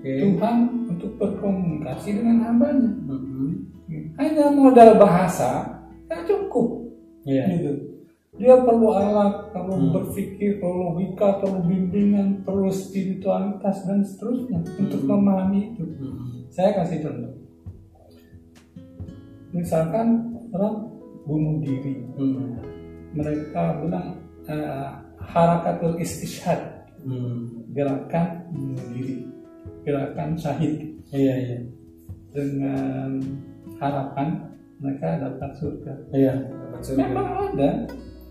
Oke. 0.00 0.16
Tuhan 0.16 0.56
untuk 0.88 1.10
berkomunikasi 1.18 2.22
dengan 2.22 2.46
hambanya. 2.46 2.90
Hmm. 3.10 3.66
Hanya 4.16 4.46
modal 4.54 4.94
bahasa 4.96 5.74
tak 6.06 6.22
cukup. 6.30 6.86
Iya. 7.26 7.50
Gitu. 7.50 7.89
Dia 8.40 8.56
perlu 8.64 8.88
alat, 8.96 9.52
perlu 9.52 9.76
Hmm. 9.76 9.92
berpikir, 9.92 10.64
perlu 10.64 10.96
logika, 10.96 11.44
perlu 11.44 11.60
bimbingan, 11.60 12.40
perlu 12.40 12.72
spiritualitas 12.72 13.84
dan 13.84 14.00
seterusnya 14.00 14.64
untuk 14.80 15.04
memahami 15.04 15.76
itu. 15.76 15.84
Hmm. 16.00 16.48
Saya 16.48 16.72
kasih 16.80 17.04
contoh. 17.04 17.36
Misalkan 19.52 20.08
orang 20.56 20.88
bunuh 21.28 21.60
diri, 21.60 22.00
Hmm. 22.16 22.56
mereka 23.12 23.76
bilang 23.84 24.16
eh, 24.48 24.88
harakatul 25.20 26.00
istishhad, 26.00 26.58
Hmm. 27.04 27.44
gerakan 27.76 28.48
bunuh 28.50 28.82
diri, 28.96 29.28
gerakan 29.84 30.32
syahid 30.34 30.96
Iya 31.12 31.34
iya. 31.44 31.58
dengan 32.32 33.20
harapan 33.78 34.48
mereka 34.80 35.20
dapat 35.20 35.50
surga. 35.60 35.92
Iya. 36.16 36.34
dapat 36.50 36.80
surga. 36.82 37.04
Memang 37.04 37.28
ada 37.52 37.70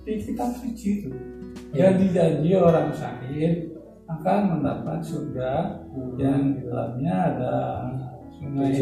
di 0.10 0.16
kitab 0.18 0.50
suci 0.58 0.90
itu. 1.00 1.10
Ya. 1.70 1.94
Jadi 1.94 2.06
janji 2.10 2.52
orang 2.58 2.90
syahid 2.92 3.78
akan 4.10 4.40
mendapat 4.58 5.06
surga 5.06 5.54
Hmm. 5.90 6.18
yang 6.18 6.42
di 6.54 6.62
dalamnya 6.66 7.16
ada 7.30 7.54
sungai 8.34 8.74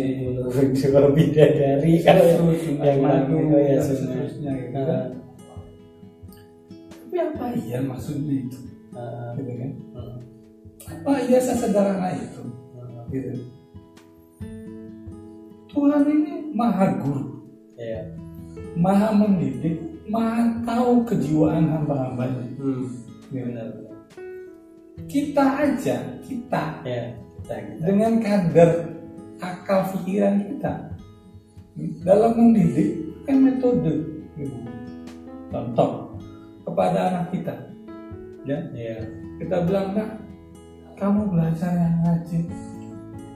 Tujuh 0.48 1.12
bidadari 1.12 1.94
kan 2.00 2.16
yang 2.80 2.98
madu 3.02 3.38
ya 3.52 3.80
seterusnya 3.80 4.52
gitu 4.56 4.72
kan. 4.72 4.88
Nah, 4.88 5.04
Tapi 6.88 7.16
apa 7.18 7.46
iya 7.58 7.80
maksudnya 7.82 8.34
itu? 8.46 8.60
nah, 8.92 9.36
Gitu 9.36 9.52
kan? 9.52 9.72
hmm. 9.96 10.18
Apa 10.88 11.12
iya 11.28 11.40
sesederhana 11.42 12.10
itu? 12.14 12.44
Hmm. 12.44 13.04
Gitu. 13.10 13.32
Tuhan 15.68 16.04
ini 16.08 16.32
maha 16.56 16.88
guru, 16.98 17.24
Iya. 17.76 18.02
maha 18.74 19.14
mendidik, 19.14 19.97
tahu 20.64 20.92
kejiwaan 21.08 21.66
hamba-hambanya. 21.68 22.44
Hmm. 22.58 22.88
Gitu. 23.32 23.44
Benar. 23.44 23.70
Kita 25.08 25.46
aja, 25.62 25.98
kita 26.26 26.64
Ya. 26.84 27.16
Kita 27.44 27.56
kita. 27.64 27.84
dengan 27.86 28.14
kadar 28.20 28.72
akal 29.40 29.80
pikiran 29.94 30.42
kita 30.52 30.74
dalam 32.02 32.34
mendidik 32.34 33.06
kan 33.24 33.38
metode 33.40 33.94
gitu. 34.36 34.58
contoh 35.54 36.18
kepada 36.66 37.14
anak 37.14 37.26
kita 37.32 37.56
ya 38.44 38.58
Iya. 38.74 38.98
kita 39.38 39.56
bilang 39.70 39.94
nak 39.94 40.10
kamu 40.98 41.30
belajar 41.30 41.72
yang 41.72 41.96
rajin 42.02 42.44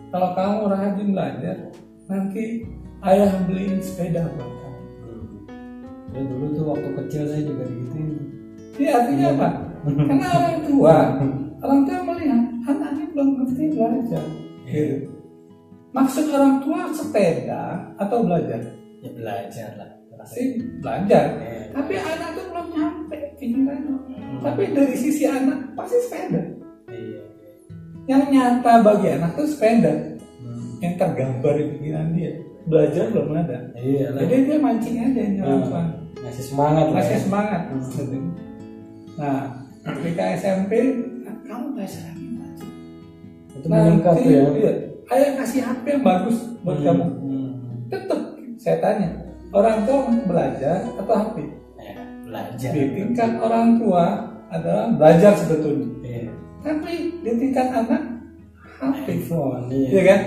kalau 0.09 0.29
kamu 0.33 0.59
rajin 0.73 1.07
belajar 1.13 1.57
nanti 2.09 2.67
ayah 3.05 3.31
beliin 3.47 3.79
sepeda 3.79 4.27
buat. 4.35 4.60
Ya, 6.11 6.19
dulu 6.21 6.45
tuh 6.51 6.65
waktu 6.67 6.89
kecil 6.99 7.23
saya 7.25 7.41
juga 7.41 7.63
digituin. 7.63 8.09
ini 8.71 8.87
artinya 8.87 9.27
apa 9.31 9.49
karena 9.83 10.27
orang 10.31 10.57
tua 10.63 10.95
orang 11.59 11.81
tua 11.83 11.99
melihat 12.03 12.41
anaknya 12.63 13.05
belum 13.11 13.27
ngerti 13.37 13.63
belajar 13.71 14.23
gitu. 14.65 14.95
maksud 15.91 16.25
orang 16.29 16.55
tua 16.59 16.79
sepeda 16.91 17.63
atau 17.95 18.23
belajar 18.23 18.59
Ya 19.01 19.09
belajar 19.11 19.69
lah. 19.75 19.89
pasti 20.15 20.41
belajar 20.79 21.25
Iya. 21.35 21.63
tapi 21.71 21.93
anak 21.95 22.29
tuh 22.33 22.45
belum 22.47 22.67
nyampe 22.71 23.17
pikirannya 23.35 23.95
Hmm. 24.01 24.39
tapi 24.41 24.63
dari 24.69 24.95
sisi 24.95 25.23
anak 25.25 25.59
pasti 25.73 25.97
sepeda 26.01 26.41
Iya. 26.87 27.21
yang 28.07 28.23
nyata 28.27 28.73
bagi 28.81 29.07
anak 29.11 29.31
tuh 29.33 29.47
sepeda 29.47 29.93
Hmm. 30.37 30.79
yang 30.79 30.93
tergambar 30.95 31.53
di 31.55 31.65
pikiran 31.71 32.07
dia 32.13 32.33
belajar 32.63 33.09
belum 33.09 33.33
ada 33.33 33.57
Iya 33.73 34.05
jadi 34.15 34.35
dia 34.45 34.57
mancing 34.57 34.95
aja 34.99 35.21
Hmm. 35.39 35.61
tua 35.63 35.83
Ngasih 36.21 36.45
semangat 36.45 36.85
masih 36.91 37.15
ya. 37.15 37.21
semangat 37.21 37.61
Hmm. 37.65 37.81
gitu. 37.81 38.17
nah 39.13 39.37
ketika 39.83 40.23
SMP 40.35 40.71
"Ah, 41.23 41.35
kamu 41.43 41.65
belajar 41.73 42.01
lagi 42.05 42.25
aja 42.37 42.65
Itu 43.51 43.65
meningkat 43.67 44.15
ya. 44.21 44.43
iya, 44.51 44.71
ayah 45.09 45.31
kasih 45.35 45.61
HP 45.61 45.83
yang 45.89 46.03
bagus 46.03 46.37
buat 46.61 46.77
kamu 46.79 47.05
Hmm. 47.17 47.51
tetap 47.87 48.21
saya 48.55 48.77
tanya 48.79 49.09
orang 49.49 49.83
tua 49.83 49.99
belajar 50.23 50.75
atau 50.95 51.13
HP 51.17 51.37
Ya, 51.75 51.93
belajar. 52.23 52.71
di 52.71 52.81
tingkat 52.93 53.31
orang 53.37 53.75
tua 53.75 54.05
adalah 54.47 54.85
belajar 54.91 55.33
sebetulnya 55.35 55.87
Iya. 56.01 56.23
tapi 56.61 56.91
di 57.19 57.31
tingkat 57.37 57.67
anak 57.67 58.03
HP 58.77 59.07
iPhone, 59.19 59.65
iya. 59.67 59.87
Iya 59.89 60.01
kan? 60.03 60.19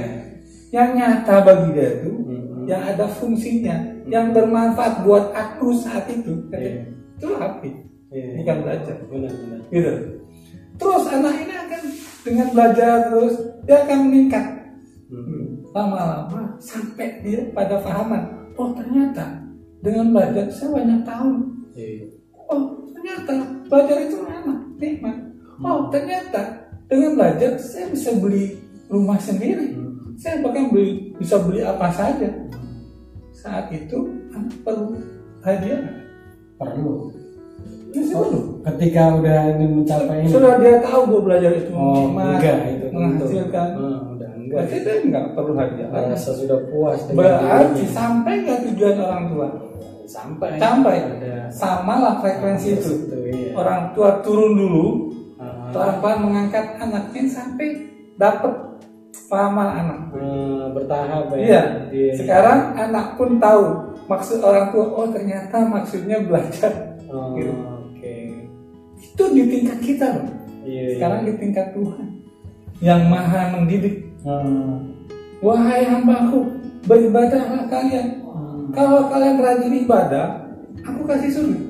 Yang 0.75 0.91
nyata 0.93 1.35
bagi 1.41 1.69
dia 1.73 1.89
itu 1.97 2.11
Hmm. 2.25 2.67
yang 2.67 2.83
ada 2.83 3.07
fungsinya 3.07 3.77
yang 4.05 4.33
bermanfaat 4.33 5.05
buat 5.05 5.31
aku 5.31 5.71
saat 5.77 6.09
itu 6.09 6.35
Iya. 6.51 6.83
itu 7.15 7.27
HP 7.31 7.63
Iya. 8.11 8.43
bukan 8.43 8.57
belajar 8.61 8.97
Benar-benar. 9.07 9.61
gitu 9.71 9.93
terus 10.75 11.05
anak 11.07 11.35
ini 11.39 11.55
akan 11.55 11.83
dengan 12.25 12.49
belajar 12.51 12.93
terus 13.07 13.35
dia 13.63 13.77
akan 13.81 13.99
meningkat 14.05 14.47
Hmm. 15.05 15.63
lama-lama 15.71 16.59
sampai 16.59 17.21
dia 17.21 17.47
pada 17.53 17.79
pahaman 17.79 18.25
oh 18.55 18.73
ternyata 18.73 19.45
dengan 19.79 20.11
belajar 20.11 20.49
saya 20.49 20.75
banyak 20.75 21.01
tahu 21.03 21.31
Iya. 21.73 22.09
oh 22.35 22.61
ternyata 22.89 23.35
belajar 23.65 23.99
itu 24.03 24.17
enak 24.23 24.59
nikmat 24.75 25.17
oh 25.61 25.87
ternyata 25.89 26.43
dengan 26.87 27.13
belajar 27.15 27.53
saya 27.57 27.87
bisa 27.89 28.11
beli 28.17 28.59
rumah 28.87 29.19
sendiri 29.19 29.71
Hmm. 29.71 29.94
Saya 30.15 30.41
bahkan 30.41 30.71
beli 30.71 31.13
bisa 31.19 31.37
beli 31.43 31.61
apa 31.63 31.89
saja. 31.91 32.31
Saat 33.35 33.69
itu 33.71 33.99
anak 34.33 34.55
perlu 34.65 34.97
hadiah. 35.43 35.83
Perlu. 36.57 37.13
Masih 37.95 38.15
Oh, 38.15 38.27
perlu. 38.27 38.41
Ketika 38.67 39.03
udah 39.23 39.39
mencapai 39.55 40.17
ini. 40.25 40.31
sudah 40.33 40.59
dia 40.59 40.83
tahu 40.83 41.01
gue 41.15 41.21
belajar 41.23 41.53
itu. 41.55 41.71
Oh, 41.75 42.11
enggak 42.11 42.59
itu 42.75 42.87
menghasilkan. 42.91 43.69
Hmm, 43.79 43.99
udah 44.19 44.31
enggak. 44.35 44.55
berarti 44.55 44.77
dia 44.83 44.95
nggak 45.07 45.27
perlu 45.39 45.53
hadiah. 45.55 45.89
Merasa 45.95 46.31
sudah 46.35 46.59
puas 46.71 46.99
berarti 47.11 47.83
sampai 47.87 48.33
nggak 48.43 48.59
tujuan 48.71 48.97
orang 48.99 49.25
tua? 49.31 49.49
Sampai. 50.05 50.49
Sampai. 50.59 50.97
Ada. 51.01 51.35
Sama 51.55 51.95
lah 52.03 52.15
frekuensi 52.19 52.69
itu. 52.77 52.93
itu 53.07 53.17
iya. 53.31 53.51
orang 53.55 53.95
tua 53.95 54.21
turun 54.27 54.53
dulu 54.59 54.87
Ah, 55.35 55.67
pelan-pelan 55.75 56.19
mengangkat 56.31 56.79
anaknya 56.79 57.27
sampai 57.27 57.69
dapat 58.15 58.74
pahaman 59.25 59.69
anak 59.77 59.99
eh, 60.13 60.65
bertahap 60.71 61.25
ya. 61.31 61.39
iya 61.39 61.63
Iya. 61.89 62.13
sekarang 62.15 62.61
anak 62.75 63.15
pun 63.15 63.39
tahu 63.39 63.65
maksud 64.05 64.39
orang 64.41 64.69
tua 64.69 64.87
oh 64.91 65.09
ternyata 65.09 65.65
maksudnya 65.65 66.21
belajar 66.21 66.97
Oh, 67.07 67.31
Gitu. 67.39 67.55
Oke. 67.55 68.15
itu 68.99 69.25
di 69.31 69.43
tingkat 69.49 69.79
kita 69.79 70.07
loh 70.13 70.27
Iya. 70.63 70.99
sekarang 70.99 71.21
di 71.25 71.33
tingkat 71.37 71.71
Tuhan 71.71 72.09
yang 72.81 73.07
maha 73.07 73.55
mendidik 73.55 74.03
Hmm. 74.25 74.99
wahai 75.39 75.85
hambaku 75.85 76.49
beribadahlah 76.83 77.69
kalian 77.69 78.25
Hmm. 78.25 78.73
kalau 78.73 79.07
kalian 79.07 79.39
rajin 79.39 79.75
ibadah 79.79 80.43
aku 80.81 81.07
kasih 81.07 81.31
surga 81.31 81.61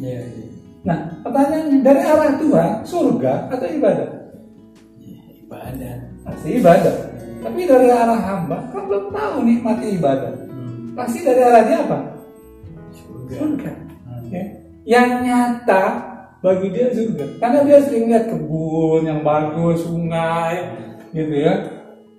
Iya. 0.00 0.20
iya. 0.24 0.46
nah 0.82 0.98
pertanyaannya 1.20 1.78
dari 1.80 2.00
arah 2.00 2.32
Tuhan 2.38 2.70
surga 2.82 3.32
atau 3.50 3.66
Iya, 3.66 3.76
Ibadah. 3.76 4.08
Pasti 6.44 6.60
ibadah. 6.60 6.96
Tapi 7.40 7.60
dari 7.64 7.88
arah 7.88 8.20
hamba 8.20 8.56
kan 8.68 8.82
belum 8.84 9.06
tahu 9.08 9.36
nikmati 9.48 9.86
ibadah. 9.96 10.32
Hmm. 10.52 10.92
pasti 10.92 11.18
dari 11.24 11.40
arah 11.40 11.62
dia 11.64 11.78
apa? 11.88 11.98
Surga. 12.92 13.34
surga. 13.40 13.72
Hmm. 13.72 14.28
ya. 14.28 14.44
yang 14.84 15.10
nyata 15.24 15.84
bagi 16.44 16.68
dia 16.68 16.92
surga. 16.92 17.24
Karena 17.40 17.58
dia 17.64 17.78
sering 17.88 18.12
lihat 18.12 18.28
kebun 18.28 19.08
yang 19.08 19.24
bagus 19.24 19.88
sungai 19.88 20.68
gitu 21.16 21.32
ya. 21.32 21.54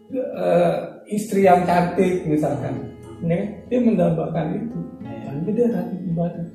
Eh, 0.10 0.74
istri 1.14 1.46
yang 1.46 1.62
cantik 1.70 2.26
misalkan. 2.26 2.82
Ya, 3.22 3.46
dia 3.70 3.80
mendambakan 3.82 4.58
itu. 4.58 4.80
Iya. 5.06 5.38
tapi 5.38 5.50
dia 5.54 5.68
rajin 5.70 6.02
ibadah. 6.10 6.46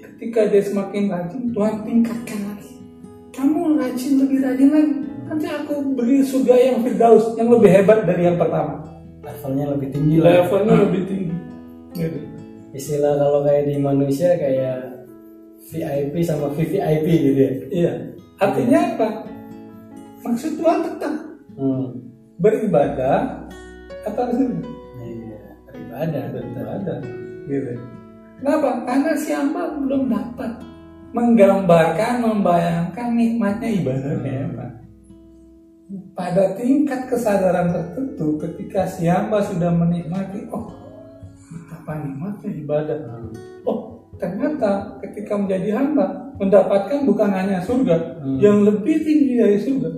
Ketika 0.00 0.40
dia 0.48 0.62
semakin 0.64 1.04
rajin 1.12 1.42
Tuhan 1.52 1.84
tingkatkan 1.84 2.40
lagi. 2.48 2.74
Kamu 3.36 3.76
rajin 3.76 4.12
lebih 4.24 4.38
rajin 4.40 4.68
lagi 4.72 5.09
nanti 5.30 5.46
aku 5.46 5.72
beri 5.94 6.20
surga 6.20 6.54
yang 6.58 6.76
firdaus 6.80 7.32
yang 7.34 7.48
lebih 7.48 7.70
hebat 7.70 8.02
dari 8.02 8.26
yang 8.26 8.36
pertama 8.36 8.82
Levelnya 9.20 9.70
lebih 9.70 9.88
tinggi 9.88 10.16
lah. 10.16 10.42
levelnya 10.42 10.74
lebih 10.80 11.02
tinggi 11.06 11.34
gitu. 11.92 12.18
Istilah 12.70 13.14
kalau 13.14 13.40
kayak 13.42 13.66
di 13.66 13.76
manusia 13.76 14.34
kayak 14.34 14.78
VIP 15.66 16.14
sama 16.20 16.50
VVIP 16.50 17.06
gitu 17.06 17.38
ya. 17.38 17.52
iya 17.70 17.92
artinya 18.36 18.78
apa 18.90 19.08
maksud 20.20 20.56
Tuhan 20.56 20.82
tetap 20.82 21.14
Hmm. 21.52 21.92
beribadah 22.36 23.44
atau 24.02 24.24
surga 24.26 24.64
Iya. 24.98 25.38
Beribadah. 25.68 26.24
beribadah 26.32 26.98
gitu 27.44 27.72
kenapa 28.40 28.70
karena 28.82 29.12
si 29.14 29.30
hamba 29.30 29.76
belum 29.76 30.08
dapat 30.08 30.52
menggambarkan 31.12 32.12
membayangkan 32.18 33.08
nikmatnya 33.12 33.68
ibadah 33.76 34.14
kayak 34.18 34.44
apa 34.48 34.66
pada 36.14 36.54
tingkat 36.54 37.10
kesadaran 37.10 37.74
tertentu 37.74 38.38
ketika 38.38 38.86
si 38.86 39.10
hamba 39.10 39.42
sudah 39.42 39.74
menikmati 39.74 40.46
oh 40.54 40.70
betapa 41.50 41.98
nikmatnya 42.06 42.50
ibadah. 42.62 42.98
Oh 43.66 44.06
ternyata 44.14 45.00
ketika 45.02 45.34
menjadi 45.34 45.74
hamba 45.74 46.30
mendapatkan 46.38 47.02
bukan 47.02 47.30
hanya 47.34 47.58
surga 47.66 48.22
Hmm. 48.22 48.38
yang 48.38 48.62
lebih 48.62 49.02
tinggi 49.02 49.34
dari 49.34 49.58
surga. 49.58 49.90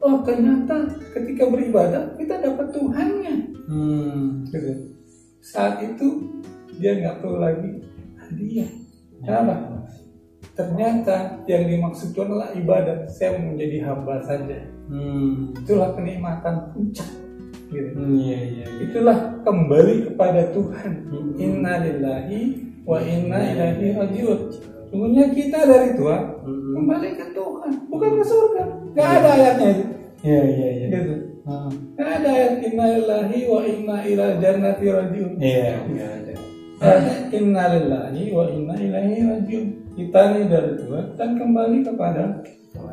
Oh 0.00 0.24
ternyata 0.24 0.88
ketika 1.12 1.44
beribadah 1.50 2.16
kita 2.16 2.40
dapat 2.40 2.72
Tuhannya. 2.72 3.34
Hmm. 3.68 4.48
gitu. 4.48 4.72
saat 5.44 5.84
itu 5.84 6.32
dia 6.80 6.96
nggak 6.96 7.20
perlu 7.20 7.36
lagi 7.40 7.70
hadiah. 8.16 8.70
Kenapa? 9.20 9.84
Ternyata 10.56 11.44
yang 11.44 11.68
dimaksud 11.68 12.14
Tuhan 12.16 12.32
adalah 12.32 12.50
ibadah. 12.56 12.96
Saya 13.10 13.36
menjadi 13.38 13.84
hamba 13.84 14.22
saja 14.24 14.77
Hmm. 14.88 15.52
itulah 15.54 15.92
kenikmatan 15.92 16.54
puncak 16.72 17.08
gitu. 17.68 17.92
Hmm, 17.92 18.16
Iya 18.16 18.38
iya. 18.40 18.64
iya. 18.64 18.66
itulah 18.82 19.18
kembali 19.42 19.94
kepada 20.08 20.48
Tuhan 20.50 20.92
Hmm. 21.06 21.32
inna 21.36 21.72
lillahi 21.84 22.40
wa 22.88 22.96
inna 22.98 23.38
ilaihi 23.44 23.92
rajiun 23.92 24.40
sungguhnya 24.88 25.28
kita 25.30 25.58
dari 25.62 25.92
Tuhan 25.92 26.22
Hmm. 26.40 26.72
kembali 26.72 27.08
ke 27.14 27.26
Tuhan 27.30 27.70
bukan 27.86 28.10
ke 28.16 28.24
surga 28.24 28.62
nggak 28.92 29.08
ada 29.14 29.28
ayatnya 29.30 29.68
itu 29.70 29.84
Iya 30.18 30.40
iya 30.42 30.68
iya. 30.74 30.86
gitu 30.90 31.14
Hmm. 31.44 31.70
nggak 31.94 32.08
ada 32.10 32.28
ayat 32.30 32.54
inna 32.60 32.84
lillahi 32.90 33.38
wa 33.44 33.60
inna 33.62 33.96
ila 34.02 34.26
jannati 34.36 34.86
rajiun 34.88 35.32
Iya 35.36 35.76
ada. 35.84 36.32
Ada 36.78 37.12
inna 37.34 37.64
lillahi 37.74 38.22
wa 38.30 38.44
inna 38.46 38.74
ilaihi 38.78 39.26
rajiun. 39.26 39.66
Kita 39.98 40.20
ini 40.30 40.46
dari 40.46 40.78
Tuhan 40.78 41.04
dan 41.18 41.34
kembali 41.34 41.78
kepada 41.82 42.38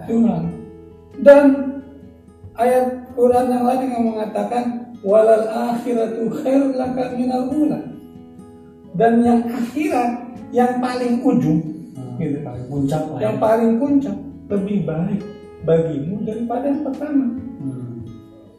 Tuhan. 0.10 0.44
Dan 1.22 1.44
ayat 2.56 3.12
Quran 3.16 3.46
yang 3.52 3.64
lain 3.68 3.88
yang 3.92 4.06
mengatakan 4.16 4.66
walal 5.04 5.46
akhiratu 5.48 6.32
khairul 6.42 6.76
laka 6.76 7.14
minal 7.16 7.52
ula. 7.52 7.80
Dan 8.96 9.20
yang 9.24 9.44
akhirat 9.52 10.24
yang 10.56 10.80
paling 10.80 11.20
ujung 11.20 11.60
Hmm. 11.96 12.16
gitu. 12.20 12.40
Paling 12.44 12.66
puncak 12.72 13.04
lah. 13.12 13.20
Yang 13.20 13.36
paling 13.44 13.72
puncak 13.80 14.18
lebih 14.52 14.78
baik 14.88 15.22
bagimu 15.68 16.16
daripada 16.24 16.66
yang 16.72 16.84
pertama. 16.84 17.26
Hmm. 17.60 17.94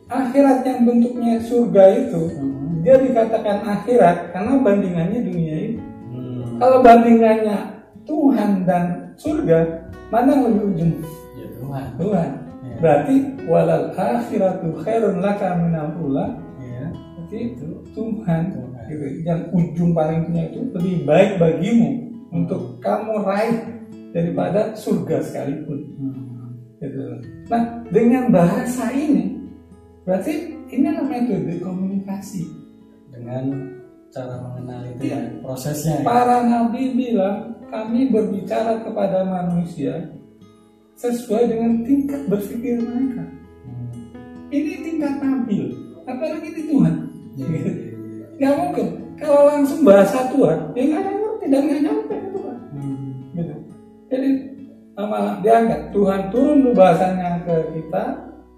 Akhirat 0.07 0.59
yang 0.65 0.81
bentuknya 0.85 1.35
surga 1.41 1.85
itu 2.05 2.23
Hmm. 2.37 2.85
dia 2.85 2.97
dikatakan 3.01 3.65
akhirat 3.65 4.17
karena 4.37 4.53
bandingannya 4.61 5.21
dunia 5.25 5.55
ini. 5.57 5.81
Hmm. 6.13 6.61
Kalau 6.61 6.79
bandingannya 6.85 7.59
Tuhan 8.05 8.51
dan 8.69 9.17
surga, 9.17 9.89
mana 10.13 10.37
yang 10.37 10.43
lebih 10.53 10.63
ujung? 10.77 10.93
Ya 11.41 11.49
Tuhan. 11.59 11.87
Tuhan. 11.97 12.31
Ya. 12.77 12.81
Berarti 12.85 13.17
walal 13.49 13.85
akhiratu 13.97 14.69
khairun 14.85 15.25
laka 15.25 15.57
minal 15.57 15.97
ula. 15.97 16.37
Iya. 16.61 16.93
Berarti 16.93 17.37
itu 17.57 17.69
Tuhan. 17.97 18.43
Tuhan. 18.53 18.85
Gitu. 18.87 19.05
Yang 19.25 19.41
ujung 19.57 19.91
paling 19.97 20.29
punya 20.29 20.43
itu 20.53 20.61
lebih 20.77 20.97
baik 21.09 21.31
bagimu 21.41 21.91
untuk 22.31 22.77
kamu 22.85 23.25
raih 23.25 23.59
daripada 24.13 24.77
surga 24.77 25.25
sekalipun. 25.25 25.79
Hmm. 25.97 26.53
Gitu. 26.77 27.03
Nah, 27.49 27.63
dengan 27.89 28.29
bahasa 28.29 28.93
ini, 28.93 29.41
berarti 30.05 30.53
ini 30.69 30.87
namanya 30.93 31.33
metode 31.33 31.57
komunikasi. 31.65 32.45
Dengan 33.09 33.73
cara 34.13 34.37
mengenal 34.45 34.81
itu 34.93 35.09
Iya. 35.09 35.19
ya, 35.19 35.41
prosesnya. 35.41 35.97
ya. 36.01 36.05
Para 36.05 36.45
nabi 36.45 36.93
bilang 36.93 37.57
kami 37.73 38.13
berbicara 38.13 38.85
kepada 38.85 39.25
manusia 39.25 40.15
sesuai 40.97 41.53
dengan 41.53 41.85
tingkat 41.85 42.25
berpikir 42.27 42.81
mereka. 42.81 43.25
Hmm. 43.69 43.89
Ini 44.49 44.73
tingkat 44.81 45.15
nabi, 45.21 45.77
apalagi 46.09 46.49
di 46.57 46.63
Tuhan. 46.73 46.95
Iya, 47.37 47.47
iya, 47.53 47.71
iya. 47.71 47.93
Nggak 48.37 48.55
mungkin. 48.57 48.87
Kalau 49.17 49.41
langsung 49.49 49.81
bahasa 49.85 50.29
Tuhan, 50.33 50.59
ya 50.77 50.83
nggak 50.89 51.01
ada 51.01 51.09
yang 51.13 51.23
ngerti 51.25 51.47
dan 51.49 51.61
nggak 51.65 51.81
nyampe 51.85 52.15
ke 52.17 52.29
Tuhan. 52.33 52.57
Hmm. 52.73 53.09
Gitu. 53.37 53.55
Jadi 54.09 54.29
lama-lama 54.97 55.41
dianggap 55.45 55.81
Tuhan 55.93 56.21
turun 56.33 56.57
dulu 56.65 56.73
bahasanya 56.73 57.29
ke 57.45 57.57
kita, 57.77 58.05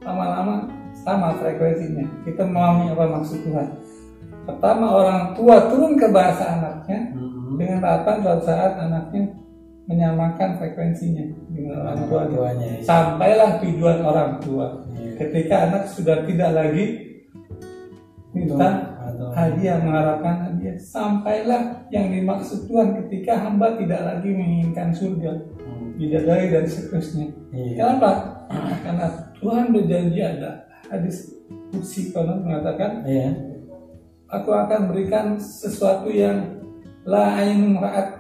lama-lama 0.07 0.55
sama 1.03 1.35
frekuensinya. 1.43 2.07
Kita 2.23 2.43
memahami 2.47 2.95
apa 2.95 3.05
maksud 3.19 3.39
Tuhan. 3.47 3.69
Pertama 4.49 4.87
orang 4.89 5.37
tua 5.37 5.69
turun 5.69 5.93
ke 5.99 6.09
bahasa 6.09 6.57
anaknya 6.57 7.13
Mm-mm. 7.13 7.61
dengan 7.61 7.85
harapan 7.85 8.17
suatu 8.25 8.45
saat 8.49 8.81
anaknya 8.81 9.28
menyamakan 9.89 10.61
frekuensinya 10.61 11.25
dengan 11.49 11.75
orang 11.83 11.99
tuanya. 12.05 12.29
tuanya 12.29 12.67
ya. 12.69 12.81
Sampailah 12.85 13.51
tujuan 13.65 13.99
orang 14.05 14.31
tua. 14.39 14.67
Iya. 14.93 15.11
Ketika 15.17 15.55
anak 15.65 15.83
sudah 15.89 16.29
tidak 16.29 16.51
lagi 16.53 16.85
minta 18.31 18.69
Atau- 19.01 19.33
hadiah 19.33 19.81
mengharapkan 19.81 20.37
hadiah, 20.45 20.77
sampailah 20.77 21.89
yang 21.89 22.13
dimaksud 22.13 22.69
Tuhan 22.69 23.01
ketika 23.03 23.41
hamba 23.41 23.81
tidak 23.81 24.05
lagi 24.05 24.31
menginginkan 24.31 24.93
surga, 24.93 25.33
Hmm. 25.65 25.97
bidadari 25.97 26.53
dan 26.53 26.65
seterusnya. 26.69 27.27
Iya. 27.51 27.73
Kenapa? 27.81 28.11
Karena 28.85 29.07
Tuhan 29.41 29.73
berjanji 29.73 30.21
ada 30.21 30.51
hadis 30.93 31.33
kursi 31.73 32.13
konon 32.13 32.45
mengatakan 32.45 33.01
Iya. 33.09 33.33
aku 34.29 34.51
akan 34.53 34.93
berikan 34.93 35.41
sesuatu 35.41 36.13
yang 36.13 36.61
la 37.09 37.41
ainun 37.41 37.81
ra'at 37.81 38.18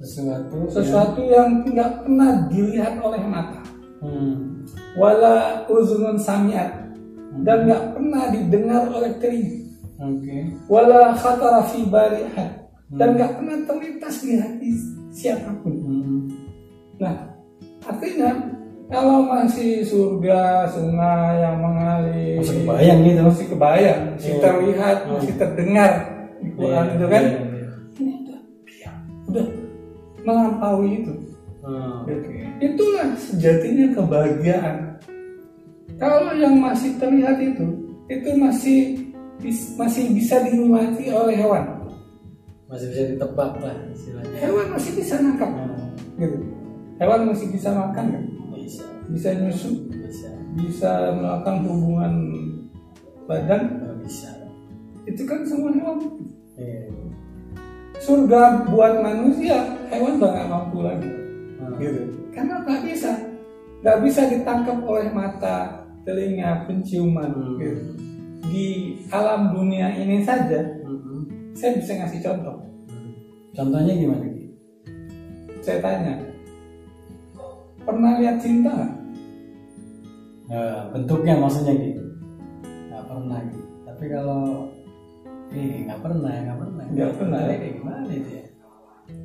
Sesuatu. 0.00 0.58
sesuatu 0.66 1.20
yang 1.22 1.60
tidak 1.62 2.00
pernah 2.00 2.48
dilihat 2.48 2.96
oleh 2.98 3.20
mata 3.22 3.60
Hmm. 4.00 4.64
wala 4.96 5.60
uzunun 5.68 6.16
samiat 6.16 6.72
dan 7.44 7.68
nggak 7.68 7.92
pernah 7.92 8.32
didengar 8.32 8.88
oleh 8.88 9.12
telinga 9.20 9.60
Oke. 10.00 10.56
wala 10.66 11.12
khatara 11.12 11.60
fi 11.62 11.84
bali 11.84 12.24
ahad 12.26 12.64
dan 12.90 13.12
nggak 13.12 13.36
pernah 13.36 13.56
terlintas 13.62 14.24
di 14.24 14.34
hati 14.34 14.70
siapa 15.12 15.52
pun 15.60 15.74
Hmm. 15.76 16.20
nah 16.96 17.28
artinya 17.82 18.56
kalau 18.88 19.22
masih 19.22 19.84
surga 19.84 20.64
sungai 20.66 21.38
yang 21.38 21.60
mengalir 21.60 22.40
Masih 22.40 22.56
kebayang 22.64 22.98
gitu. 23.04 23.20
masih 23.22 23.46
kebayang 23.46 24.00
masih 24.10 24.32
Iya. 24.32 24.40
terlihat 24.40 24.96
Hmm. 24.96 25.12
masih 25.12 25.34
terdengar 25.36 25.92
di 26.40 26.48
Quran 26.50 26.84
Iya, 26.88 26.94
itu 26.96 27.04
kan 27.04 27.22
iya, 27.22 27.36
iya. 27.36 27.68
ini 27.94 28.12
udah 28.16 28.38
biar 28.64 28.92
udah 29.28 29.46
melampaui 30.22 31.00
itu 31.00 31.14
Hmm. 31.60 32.08
Oke. 32.08 32.40
itulah 32.58 33.12
sejatinya 33.14 33.92
kebahagiaan 33.92 34.96
kalau 35.94 36.32
yang 36.32 36.56
masih 36.56 36.96
terlihat 36.96 37.36
itu 37.36 37.68
itu 38.06 38.30
masih 38.32 38.78
masih 39.76 40.08
bisa 40.10 40.40
dinikmati 40.40 41.12
oleh 41.12 41.36
hewan 41.36 41.64
Masih 42.64 42.86
bisa 42.88 43.02
ditebak 43.08 43.52
lah 43.58 43.76
istilahnya. 43.88 44.36
hewan 44.38 44.66
masih 44.70 44.90
bisa 44.94 45.14
nangkap 45.18 45.50
Hmm. 45.52 45.92
gitu 46.16 46.38
hewan 46.96 47.20
masih 47.28 47.46
bisa 47.50 47.68
makan 47.70 48.06
kan 48.08 48.24
Bisa. 48.56 48.84
bisa 49.12 49.28
nyusu 49.34 49.70
Bisa. 49.92 50.30
bisa 50.56 50.90
melakukan 51.12 51.56
hubungan 51.66 52.12
badan 53.26 53.62
bisa. 54.00 54.32
itu 55.04 55.22
kan 55.22 55.44
semua 55.44 55.68
hewan 55.70 55.98
Iya. 56.56 56.88
Surga 58.00 58.66
buat 58.66 59.04
manusia 59.04 59.76
hewan 59.92 60.16
udah 60.16 60.30
nggak 60.32 60.48
mampu 60.48 60.78
lagi 60.80 61.10
Hmm. 61.60 61.76
gitu 61.76 62.02
karena 62.32 62.64
nggak 62.64 62.82
bisa 62.88 63.12
nggak 63.80 63.98
bisa 64.00 64.20
ditangkap 64.26 64.78
oleh 64.80 65.08
mata 65.12 65.84
telinga 66.02 66.64
penciuman 66.64 67.28
Hmm. 67.30 67.56
gitu. 67.60 67.84
di 68.50 68.66
alam 69.12 69.52
dunia 69.52 69.92
ini 69.94 70.24
saja 70.24 70.64
Hmm. 70.82 71.28
saya 71.52 71.76
bisa 71.76 71.92
ngasih 71.94 72.20
contoh 72.24 72.56
Contohnya 73.50 73.92
gimana? 73.92 74.30
Saya 75.58 75.82
tanya 75.82 76.22
pernah 77.82 78.22
lihat 78.22 78.38
cinta 78.38 78.70
nggak? 78.70 78.92
Nah, 80.50 80.86
bentuknya 80.94 81.34
maksudnya 81.34 81.74
gitu. 81.74 82.02
Nggak 82.88 83.04
pernah 83.10 83.38
gitu. 83.50 83.64
Tapi 83.84 84.04
kalau 84.06 84.42
eh 85.50 85.84
nggak 85.84 86.00
pernah, 86.00 86.30
nggak 86.32 86.58
pernah. 86.58 86.84
Nggak 86.86 87.12
pernah. 87.14 87.38
Bentuknya 87.40 87.58
Kayak 87.58 87.74
gimana 87.76 88.10
itu 88.10 88.30
ya? 88.30 88.44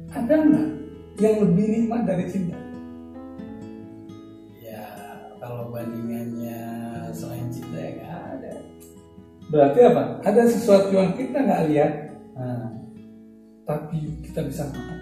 ada 0.09 0.33
nggak 0.39 0.67
yang 1.15 1.35
lebih 1.39 1.65
nikmat 1.69 2.01
dari 2.03 2.25
cinta 2.25 2.57
Ya 4.57 4.83
kalau 5.37 5.69
bandingannya 5.69 6.59
selain 7.11 7.47
cinta 7.47 7.75
ya 7.75 7.89
nggak 7.93 8.15
ada. 8.33 8.53
berarti 9.45 9.79
apa 9.83 10.03
ada 10.19 10.41
sesuatu 10.43 10.89
yang 10.89 11.13
kita 11.13 11.37
nggak 11.37 11.63
lihat 11.69 11.91
Nah, 12.33 12.67
tapi 13.63 14.19
kita 14.19 14.43
bisa 14.43 14.67
makan 14.67 14.97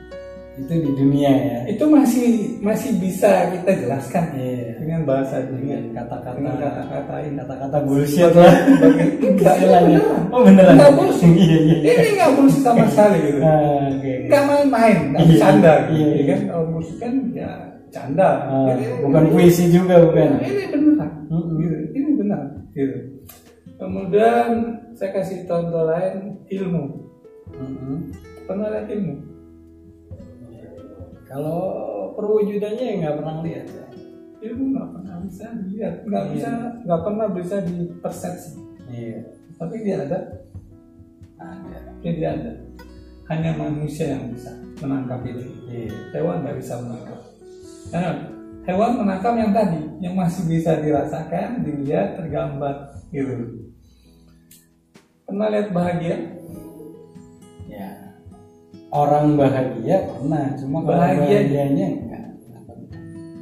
itu 0.53 0.69
di 0.69 0.91
dunia 0.93 1.31
ya. 1.33 1.57
itu 1.65 1.81
masih 1.83 2.29
masih 2.61 2.93
bisa 3.01 3.49
kita 3.49 3.73
jelaskan 3.73 4.37
Iya. 4.37 4.77
dengan 4.77 5.01
bahasa 5.03 5.41
Dengan 5.41 5.49
dunia 5.57 5.77
kata-kata 5.97 6.29
dengan 6.37 6.55
kata-kata 6.61 7.15
ini 7.21 7.35
kata-kata 7.35 7.77
bullshit 7.81 8.31
lah. 8.31 8.53
Enggak 9.25 9.55
Istilahnya. 9.57 9.97
beneran. 9.97 10.23
Oh 10.29 10.41
beneran. 10.45 10.73
Enggak 10.77 10.91
bullshit. 10.93 11.31
Iya 11.33 11.57
iya. 11.57 11.77
ini 11.97 12.09
nggak 12.13 12.31
bullshit 12.37 12.61
sama 12.61 12.85
sekali 12.87 13.17
gitu 13.23 13.39
Ah, 13.41 13.89
nggak 14.29 14.43
main-main 14.45 14.97
nggak 15.09 15.21
Iya, 15.21 15.29
bercanda 15.33 15.73
iya, 15.73 16.05
gitu 16.05 16.13
iya. 16.13 16.23
kan 16.29 16.39
kalau 16.45 16.65
bullshit 16.69 16.97
kan 17.01 17.13
ya 17.33 17.51
canda 17.89 18.29
Ah, 18.45 18.65
Ini- 18.73 18.93
bukan 19.01 19.23
puisi 19.29 19.63
juga 19.69 19.95
bukan. 20.01 20.27
Nah, 20.37 20.41
ini 20.43 20.63
beneran 20.69 21.11
gitu 21.57 21.77
ini 21.93 22.09
benar 22.13 22.41
gitu 22.73 22.97
kemudian 23.73 24.49
saya 24.93 25.09
kasih 25.11 25.43
contoh 25.43 25.89
lain 25.89 26.37
ilmu 26.47 26.83
pernah 28.45 28.69
lihat 28.69 28.87
ilmu 28.87 29.15
Kalau 31.33 31.61
perwujudannya 32.13 32.85
ya 32.85 32.95
nggak 33.01 33.15
pernah 33.17 33.35
lihat 33.41 33.65
ya. 33.67 33.85
ilmu 34.43 34.75
nggak 34.75 34.89
pernah 34.91 35.15
bisa 35.23 35.45
dilihat 35.55 35.93
nggak 36.03 36.23
Iya. 36.27 36.31
bisa 36.35 36.49
nggak 36.83 37.01
pernah 37.07 37.27
bisa 37.31 37.55
dipersepsi 37.63 38.51
Iya. 38.91 39.19
tapi 39.55 39.75
dia 39.87 40.03
ada 40.03 40.19
Ada. 41.39 41.79
dia 42.03 42.29
ada 42.35 42.51
hanya 43.31 43.55
manusia 43.55 44.19
yang 44.19 44.35
bisa 44.35 44.51
menangkap 44.83 45.23
itu 45.23 45.47
Iya. 45.71 45.95
hewan 46.11 46.43
nggak 46.43 46.59
bisa 46.59 46.75
menangkap 46.75 47.19
nah, 47.87 48.15
hewan 48.67 48.91
menangkap 48.99 49.33
yang 49.39 49.51
tadi 49.55 49.79
yang 50.03 50.15
masih 50.19 50.43
bisa 50.43 50.71
dirasakan 50.83 51.63
dilihat 51.63 52.19
tergambar 52.19 52.99
gitu 53.15 53.63
pernah 55.23 55.47
lihat 55.49 55.71
bahagia 55.71 56.17
Ya. 57.63 58.02
Orang 58.93 59.33
bahagia 59.33 60.05
pernah, 60.05 60.53
cuma 60.53 60.85
Bahagia. 60.85 61.41
bahagianya 61.41 61.87
enggak. 61.97 62.21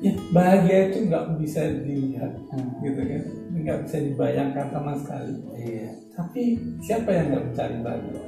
Ya 0.01 0.13
bahagia 0.31 0.77
itu 0.87 0.97
nggak 1.05 1.25
bisa 1.37 1.61
dilihat 1.83 2.33
Hmm. 2.49 2.73
gitu 2.81 3.01
kan 3.03 3.21
nggak 3.53 3.79
bisa 3.85 3.97
dibayangkan 4.01 4.65
sama 4.71 4.97
sekali 4.97 5.33
Iya. 5.53 5.93
tapi 6.11 6.41
siapa 6.81 7.09
yang 7.11 7.25
nggak 7.29 7.43
mencari 7.45 7.75
bahagia 7.79 8.21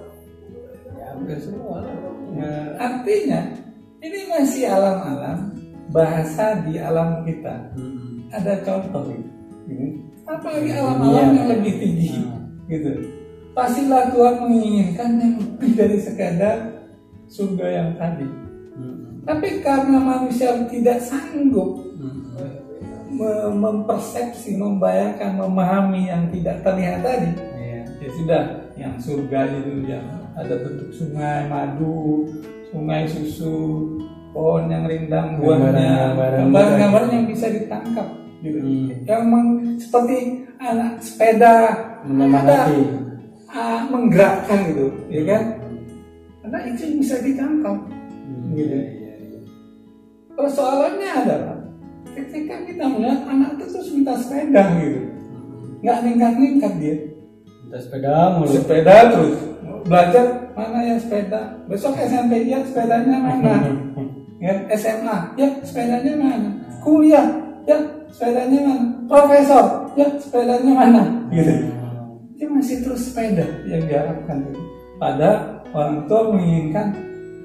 Ya 0.94 1.06
hampir 1.10 1.38
semua. 1.40 1.82
Nah, 2.30 2.78
artinya 2.78 3.42
ini 4.00 4.20
masih 4.30 4.70
alam-alam 4.70 5.40
bahasa 5.90 6.62
di 6.62 6.78
alam 6.78 7.24
kita 7.24 7.74
Hmm. 7.74 8.30
ada 8.30 8.54
contoh 8.62 9.10
gitu. 9.10 9.30
gitu. 9.66 9.86
apalagi 10.26 10.70
Dunia. 10.70 10.78
alam-alam 10.78 11.28
yang 11.34 11.48
lebih 11.50 11.74
tinggi 11.80 12.10
Hmm. 12.14 12.54
gitu 12.68 12.92
pastilah 13.52 14.14
Tuhan 14.14 14.36
menginginkan 14.42 15.10
yang 15.18 15.34
lebih 15.42 15.72
dari 15.74 15.98
sekadar 15.98 16.58
surga 17.28 17.66
yang 17.70 17.90
tadi 17.96 18.28
Hmm. 18.74 19.22
tapi 19.24 19.62
karena 19.62 20.02
manusia 20.02 20.50
tidak 20.66 20.98
sanggup 21.00 21.78
Hmm. 21.94 22.26
me- 23.14 23.54
mempersepsi 23.54 24.58
membayangkan 24.58 25.38
memahami 25.38 26.10
yang 26.10 26.26
tidak 26.34 26.66
terlihat 26.66 27.06
tadi 27.06 27.30
Iya. 27.54 27.82
ya 28.02 28.10
sudah 28.18 28.44
yang 28.74 28.96
surga 28.98 29.40
itu 29.54 29.86
yang 29.86 30.02
ada 30.34 30.58
bentuk 30.58 30.90
sungai 30.90 31.46
madu 31.46 32.26
sungai 32.74 33.06
susu 33.06 33.54
pohon 34.34 34.66
yang 34.66 34.90
rindang 34.90 35.38
buahnya 35.38 35.70
gitu. 37.06 37.14
yang 37.14 37.26
bisa 37.30 37.46
ditangkap 37.48 38.08
gitu 38.42 38.58
Hmm. 38.58 38.90
yang 39.06 39.24
meng- 39.30 39.78
seperti 39.78 40.18
anak 40.58 40.98
sepeda 40.98 41.56
ada, 42.34 42.58
ah, 43.48 43.80
menggerakkan 43.88 44.60
gitu 44.74 44.88
ya 45.08 45.22
kan 45.30 45.44
karena 46.54 46.70
itu 46.70 46.82
yang 46.86 46.98
bisa 47.00 47.16
ditangkap 47.20 47.78
Hmm. 48.24 48.54
Gitu. 48.54 48.70
Iya, 48.72 48.86
iya. 49.18 49.40
persoalannya 50.32 51.10
adalah 51.12 51.58
ketika 52.08 52.56
kita 52.64 52.84
melihat 52.88 53.22
anak 53.26 53.58
itu 53.58 53.66
terus 53.68 53.90
minta 53.92 54.14
sepeda 54.16 54.62
gitu 54.78 55.00
Hmm. 55.02 55.82
nggak 55.82 55.98
ningkat-ningkat 56.04 56.74
dia 56.78 56.96
Minta 57.64 57.78
sepeda 57.80 58.14
mulu. 58.32 58.54
sepeda 58.54 58.96
terus 59.10 59.36
belajar 59.84 60.26
mana 60.54 60.80
ya 60.82 60.96
sepeda 60.96 61.42
besok 61.66 61.98
SMP 61.98 62.46
ya 62.46 62.62
sepedanya 62.64 63.18
mana 63.18 63.54
ya 64.46 64.54
SMA 64.72 65.18
ya 65.36 65.48
sepedanya 65.62 66.14
mana 66.16 66.50
kuliah 66.80 67.28
ya 67.66 67.78
sepedanya 68.08 68.60
mana 68.62 68.86
profesor 69.06 69.66
ya 69.94 70.08
sepedanya 70.16 70.72
mana 70.72 71.02
gitu 71.30 71.52
Hmm. 71.52 72.22
dia 72.34 72.48
masih 72.48 72.78
terus 72.82 73.10
sepeda 73.10 73.46
yang 73.66 73.84
diharapkan 73.84 74.38
gitu. 74.46 74.62
pada 74.96 75.53
orang 75.74 76.06
tua 76.06 76.22
menginginkan 76.30 76.88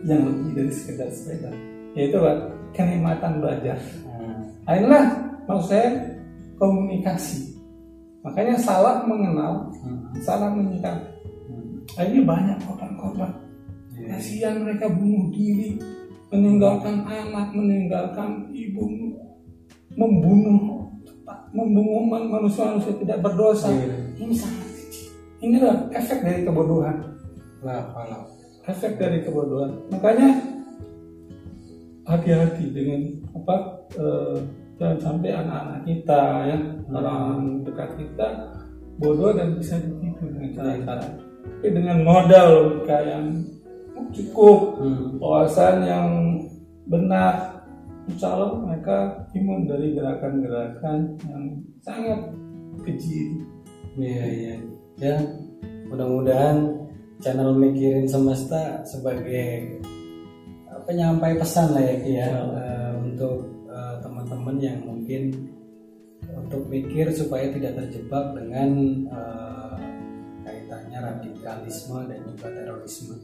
yang 0.04 0.20
lebih 0.22 0.50
dari 0.54 0.70
sekedar 0.70 1.08
sepeda 1.10 1.50
yaitu 1.92 2.16
apa? 2.16 2.32
kenikmatan 2.70 3.40
belajar 3.40 3.78
Hmm. 4.04 4.44
Nah, 4.66 4.74
inilah 4.76 5.04
maksud 5.46 5.72
saya 5.72 5.88
komunikasi 6.56 7.56
makanya 8.20 8.58
salah 8.58 9.00
mengenal 9.02 9.72
Hmm. 9.80 10.12
salah 10.20 10.52
menyikapi 10.52 11.08
Hmm. 11.48 11.80
akhirnya 11.96 12.22
banyak 12.22 12.56
korban-korban 12.60 13.32
Iya. 13.96 14.06
kasihan 14.14 14.54
mereka 14.60 14.86
bunuh 14.88 15.32
diri 15.32 15.80
meninggalkan 16.28 17.02
anak 17.02 17.48
meninggalkan 17.50 18.52
ibu 18.52 18.84
membunuh 19.96 20.84
membunuh 21.50 22.04
man- 22.04 22.28
manusia-manusia 22.28 22.92
tidak 23.00 23.24
berdosa 23.24 23.72
Iya. 23.72 23.96
ini 24.14 24.34
sangat 24.36 24.68
kecil 24.68 25.08
inilah 25.40 25.88
efek 25.90 26.20
dari 26.20 26.44
kebodohan 26.44 27.07
Lah, 27.62 27.90
kalau 27.90 28.22
efek 28.68 29.00
dari 29.00 29.24
kebodohan. 29.24 29.74
Makanya 29.90 30.28
hati-hati 32.08 32.72
dengan 32.72 33.00
apa 33.36 33.56
eh, 33.92 34.36
jangan 34.80 34.98
sampai 35.02 35.30
anak-anak 35.36 35.80
kita 35.84 36.22
ya 36.48 36.58
orang 36.88 37.60
dekat 37.68 37.90
kita 38.00 38.28
bodoh 38.96 39.36
dan 39.36 39.60
bisa 39.60 39.76
ditipu 39.76 40.32
dengan 40.32 40.50
cara-cara 40.56 41.04
tapi 41.04 41.68
dengan 41.68 42.00
modal 42.08 42.46
logika 42.48 42.98
yang 43.04 43.26
cukup 44.14 44.80
Hmm. 44.80 45.20
wawasan 45.20 45.84
yang 45.84 46.08
benar 46.88 47.60
insya 48.08 48.32
Allah 48.32 48.56
mereka 48.64 49.28
imun 49.36 49.68
dari 49.68 49.92
gerakan-gerakan 49.92 51.18
yang 51.28 51.44
sangat 51.84 52.32
keji 52.88 53.44
Iya 53.98 54.24
iya. 54.30 54.56
Ya 55.02 55.16
mudah-mudahan 55.90 56.87
channel 57.18 57.50
mikirin 57.54 58.06
semesta 58.06 58.82
sebagai 58.86 59.82
penyampai 60.86 61.36
pesan 61.36 61.76
lah 61.76 61.82
ya 61.84 61.96
Ki 62.00 62.12
ya 62.16 62.28
eh, 62.32 62.92
untuk 62.96 63.44
eh, 63.68 63.94
teman-teman 64.00 64.56
yang 64.56 64.78
mungkin 64.86 65.52
untuk 66.32 66.64
mikir 66.70 67.12
supaya 67.12 67.50
tidak 67.52 67.76
terjebak 67.76 68.32
dengan 68.38 68.70
eh, 69.10 69.76
kaitannya 70.48 70.98
radikalisme 71.02 72.08
dan 72.08 72.24
juga 72.24 72.48
terorisme. 72.56 73.20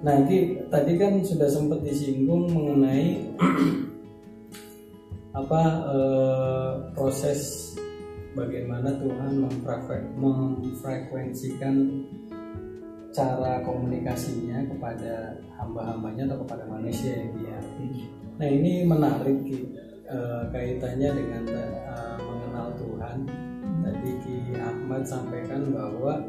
Nah, 0.00 0.24
Ki, 0.24 0.64
tadi 0.72 0.96
kan 0.96 1.20
sudah 1.20 1.50
sempat 1.52 1.84
disinggung 1.84 2.48
mengenai 2.48 3.20
apa 5.44 5.62
eh, 5.92 6.72
proses 6.96 7.72
bagaimana 8.32 8.96
Tuhan 8.98 9.44
memfrekuen- 9.44 10.10
memfrekuensikan 10.18 11.74
cara 13.14 13.62
komunikasinya 13.62 14.66
kepada 14.66 15.38
hamba-hambanya 15.54 16.26
atau 16.26 16.42
kepada 16.42 16.66
manusia 16.66 17.22
ya 17.22 17.26
Ki, 17.30 17.42
ya. 17.46 17.58
Nah 18.42 18.48
ini 18.50 18.82
menarik 18.82 19.38
Ki 19.46 19.84
Eh, 20.04 20.42
kaitannya 20.52 21.16
dengan 21.16 21.42
eh, 21.48 22.16
mengenal 22.20 22.76
Tuhan. 22.76 23.24
Tadi 23.80 24.10
Ki 24.20 24.36
Ahmad 24.52 25.00
sampaikan 25.00 25.72
bahwa 25.72 26.20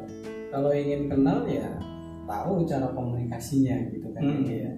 kalau 0.47 0.71
ingin 0.71 1.11
kenal 1.11 1.43
ya 1.43 1.75
tahu 2.23 2.63
cara 2.63 2.87
komunikasinya 2.95 3.75
gitu 3.91 4.07
kan 4.15 4.23
Hmm. 4.23 4.47
Ya. 4.47 4.71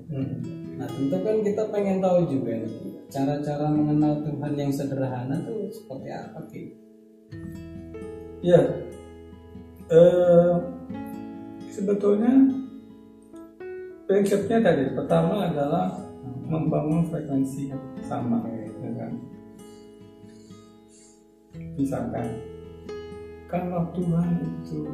Nah 0.81 0.89
tentu 0.89 1.13
kan 1.21 1.45
kita 1.45 1.63
pengen 1.69 2.01
tahu 2.01 2.25
juga 2.25 2.57
nih 2.57 3.05
cara-cara 3.07 3.69
mengenal 3.69 4.25
Tuhan 4.25 4.53
yang 4.57 4.71
sederhana 4.73 5.45
tuh 5.45 5.69
seperti 5.69 6.09
apa 6.09 6.39
Ki? 6.49 6.63
Ya, 8.41 8.61
eh, 9.93 10.53
sebetulnya 11.77 12.33
prinsipnya 14.09 14.57
tadi 14.65 14.97
pertama 14.97 15.45
adalah 15.45 15.93
membangun 16.49 17.05
frekuensi 17.05 17.69
yang 17.69 17.83
sama, 18.01 18.41
ya 18.49 18.91
kan? 18.97 19.13
Misalkan 21.77 22.27
kalau 23.45 23.93
Tuhan 23.93 24.41
itu 24.41 24.89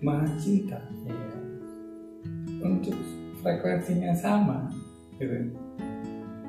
maha 0.00 0.26
cinta, 0.40 0.80
Iya. 1.04 1.40
untuk 2.64 2.96
frekuensinya 3.44 4.16
sama, 4.16 4.72
gitu. 5.20 5.52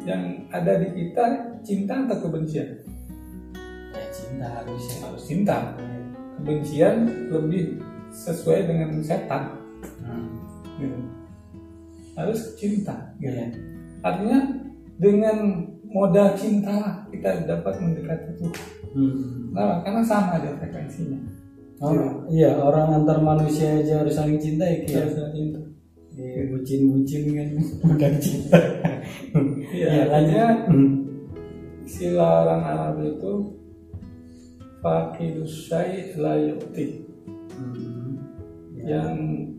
Yang 0.08 0.23
ada 0.56 0.73
di 0.80 0.88
kita 0.95 1.26
cinta 1.67 2.08
atau 2.08 2.17
kebencian? 2.23 2.80
Ya 3.91 4.06
cinta 4.15 4.47
harusnya. 4.63 4.97
Harus 5.04 5.23
cinta. 5.28 5.76
Kebencian 6.39 6.95
lebih 7.28 7.82
sesuai 8.17 8.65
dengan 8.65 8.89
setan. 8.99 9.53
Hmm. 10.01 10.25
gitu. 10.75 10.97
harus 12.13 12.39
cinta 12.56 13.13
gitu. 13.15 13.30
Iya. 13.30 13.45
artinya 14.01 14.39
dengan 14.97 15.38
modal 15.86 16.34
cinta 16.34 17.06
kita 17.08 17.45
dapat 17.45 17.73
mendekati 17.77 18.34
Tuhan 18.36 18.58
Hmm. 18.88 19.53
Kenapa? 19.53 19.75
karena 19.84 20.01
sama 20.01 20.39
dia 20.39 20.53
frekuensinya 20.56 21.19
Oh, 21.77 21.93
iya 22.25 22.58
orang 22.58 22.97
antar 22.97 23.21
manusia 23.21 23.77
aja 23.77 24.01
harus 24.01 24.17
saling 24.17 24.41
cinta 24.41 24.65
ya 24.65 24.82
ya? 24.82 24.97
harus 24.97 25.13
ada 25.15 25.30
cinta 25.30 25.60
Iya, 26.10 26.49
bucin-bucin 26.49 27.23
kan 27.30 27.47
bukan 27.86 28.13
cinta. 28.17 28.58
Iya, 29.69 29.86
Iya, 29.86 30.03
lanjut. 30.10 30.58
Hmm. 30.65 30.89
istilah 31.86 32.32
orang 32.41 32.62
Arab 32.65 32.95
itu 33.06 33.34
fakidus 34.80 35.69
syai 35.69 36.17
la 36.17 36.34
yu'ti 36.38 37.06
Hmm. 37.53 38.06
Ya. 38.77 39.01
yang 39.01 39.09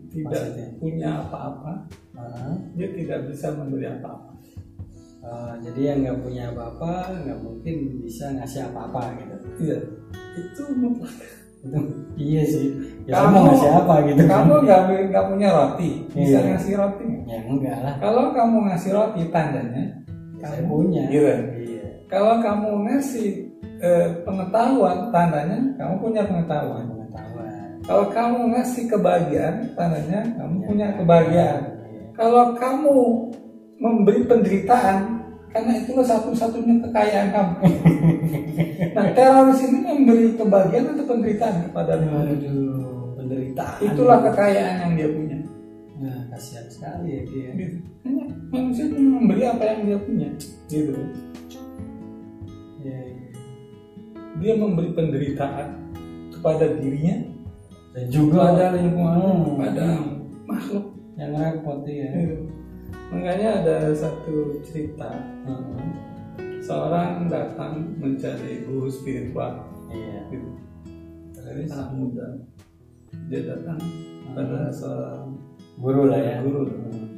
tidak 0.07 0.31
Maksudnya? 0.31 0.67
punya 0.77 1.09
apa-apa 1.19 1.73
Ah. 2.15 2.55
dia 2.73 2.87
tidak 2.91 3.27
bisa 3.27 3.51
memberi 3.51 3.87
apa-apa 3.87 4.31
Ah, 5.19 5.51
jadi 5.59 5.81
yang 5.85 5.97
nggak 6.01 6.19
punya 6.23 6.43
apa-apa 6.47 6.91
nggak 7.19 7.39
mungkin 7.39 7.75
bisa 7.99 8.31
ngasih 8.31 8.71
apa-apa 8.71 9.19
gitu. 9.19 9.35
iya 9.61 9.77
itu 10.33 10.63
mutlak 10.73 11.11
Itu 11.59 11.75
iya 12.15 12.41
sih. 12.41 12.71
Ya 13.03 13.19
Kamu- 13.19 13.51
ngasih 13.51 13.67
apa 13.75 13.95
gitu? 14.07 14.21
kamu 14.23 14.53
nggak 14.63 14.81
nggak 15.11 15.25
punya 15.27 15.47
roti 15.51 15.89
bisa 16.07 16.39
Iya. 16.39 16.55
ngasih 16.55 16.73
roti? 16.73 17.07
Ya 17.27 17.37
enggak 17.43 17.77
lah. 17.83 17.95
Kalau 17.99 18.31
kamu 18.31 18.57
ngasih 18.71 18.91
roti 18.95 19.21
tandanya 19.27 19.83
kamu 20.39 20.61
punya. 20.65 21.03
Iya. 21.11 21.35
Iya. 21.59 21.83
Kalau 22.07 22.39
kamu 22.39 22.69
ngasih 22.87 23.29
eh, 23.79 24.07
pengetahuan 24.23 25.11
tandanya 25.11 25.59
kamu 25.75 25.93
punya 25.99 26.21
pengetahuan. 26.23 26.87
Kalau 27.89 28.05
kamu 28.13 28.53
ngasih 28.53 28.85
kebahagiaan 28.85 29.73
tandanya 29.73 30.21
kamu 30.37 30.55
Ya. 30.61 30.65
punya 30.69 30.87
kebahagiaan. 30.93 31.61
Kalau 32.13 32.53
kamu 32.53 32.97
memberi 33.81 34.21
penderitaan 34.29 35.25
karena 35.49 35.73
itulah 35.81 36.05
satu-satunya 36.05 36.85
kekayaan 36.85 37.33
kamu. 37.33 37.53
nah 38.95 39.09
teroris 39.17 39.65
ini 39.65 39.81
memberi 39.81 40.37
kebahagiaan 40.37 40.93
atau 40.93 41.05
penderitaan 41.09 41.57
kepada 41.65 41.97
Aduh, 41.97 43.17
penderitaan. 43.17 43.77
Itulah 43.81 44.21
kekayaan 44.21 44.75
yang 44.85 44.91
dia 44.93 45.09
punya. 45.09 45.37
Nah, 45.99 46.29
kasihan 46.29 46.69
sekali 46.69 47.09
ya 47.17 47.21
dia. 47.25 47.49
Gitu. 47.57 47.77
Hanya 48.05 48.23
manusia 48.53 48.85
cuma 48.85 49.17
memberi 49.17 49.41
apa 49.49 49.63
yang 49.65 49.81
dia 49.89 49.97
punya. 49.97 50.29
Gitu. 50.69 50.93
Iya, 52.85 52.99
iya. 53.01 53.29
Dia 54.37 54.53
memberi 54.61 54.93
penderitaan 54.93 55.67
kepada 56.29 56.77
dirinya 56.77 57.38
Dan 57.89 58.05
juga 58.07 58.53
pada 58.53 58.77
lingkungan 58.77 59.17
Hmm. 59.17 59.57
pada 59.57 59.87
makhluk 60.45 60.85
yang 61.17 61.33
repot 61.33 61.81
ya. 61.83 62.09
Makanya 63.09 63.47
ada 63.65 63.77
satu 63.91 64.61
cerita 64.61 65.09
Hmm. 65.43 65.89
seorang 66.61 67.25
datang 67.25 67.97
mencari 67.97 68.61
guru 68.63 68.85
spiritual 68.85 69.65
Iya. 69.89 70.21
gitu. 70.29 70.49
Terus 71.33 71.73
anak 71.73 71.89
muda 71.97 72.25
dia 73.25 73.41
datang 73.49 73.81
pada 74.37 74.69
seorang 74.69 75.33
guru 75.81 76.13
lah 76.13 76.21
ya. 76.21 76.35
guru 76.45 76.69
Hmm. 76.69 77.09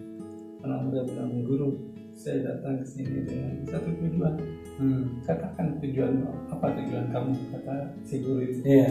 anak 0.63 0.79
muda 0.88 0.99
bilang 1.03 1.43
guru 1.43 1.67
saya 2.15 2.47
datang 2.47 2.79
ke 2.79 2.86
sini 2.88 3.27
dengan 3.27 3.60
satu 3.67 3.91
tujuan 3.91 4.36
Hmm. 4.79 5.19
katakan 5.27 5.75
tujuan 5.84 6.23
apa 6.47 6.67
tujuan 6.79 7.12
kamu 7.12 7.31
kata 7.51 7.75
si 8.07 8.23
guru 8.23 8.39
itu 8.39 8.63
Iya. 8.63 8.88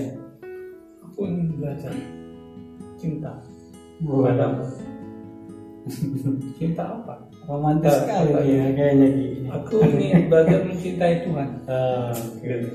Aku 1.11 1.21
ingin 1.27 1.59
belajar 1.59 1.93
cinta 2.97 3.33
padamu 4.01 4.65
cinta 6.61 6.85
apa 6.87 7.15
Romantis 7.45 7.91
sekali 7.99 8.31
apa 8.31 8.41
ya 8.47 8.67
kayaknya 8.73 9.09
gini. 9.11 9.49
aku 9.51 9.75
ingin 9.83 10.31
belajar 10.31 10.61
mencintai 10.63 11.15
Tuhan 11.27 11.49
Ah, 11.67 12.15
Gitu. 12.39 12.71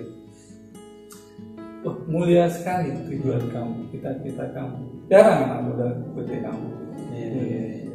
Wah, 1.86 1.94
mulia 2.10 2.50
sekali 2.50 2.98
tujuan 3.06 3.46
kamu, 3.54 3.86
cita-cita 3.94 4.42
kamu. 4.58 5.06
Jarang 5.06 5.46
anak 5.46 5.60
muda 5.70 5.86
seperti 5.94 6.42
kamu. 6.42 6.68
Iya, 7.14 7.30
iya, 7.30 7.64
iya. 7.78 7.86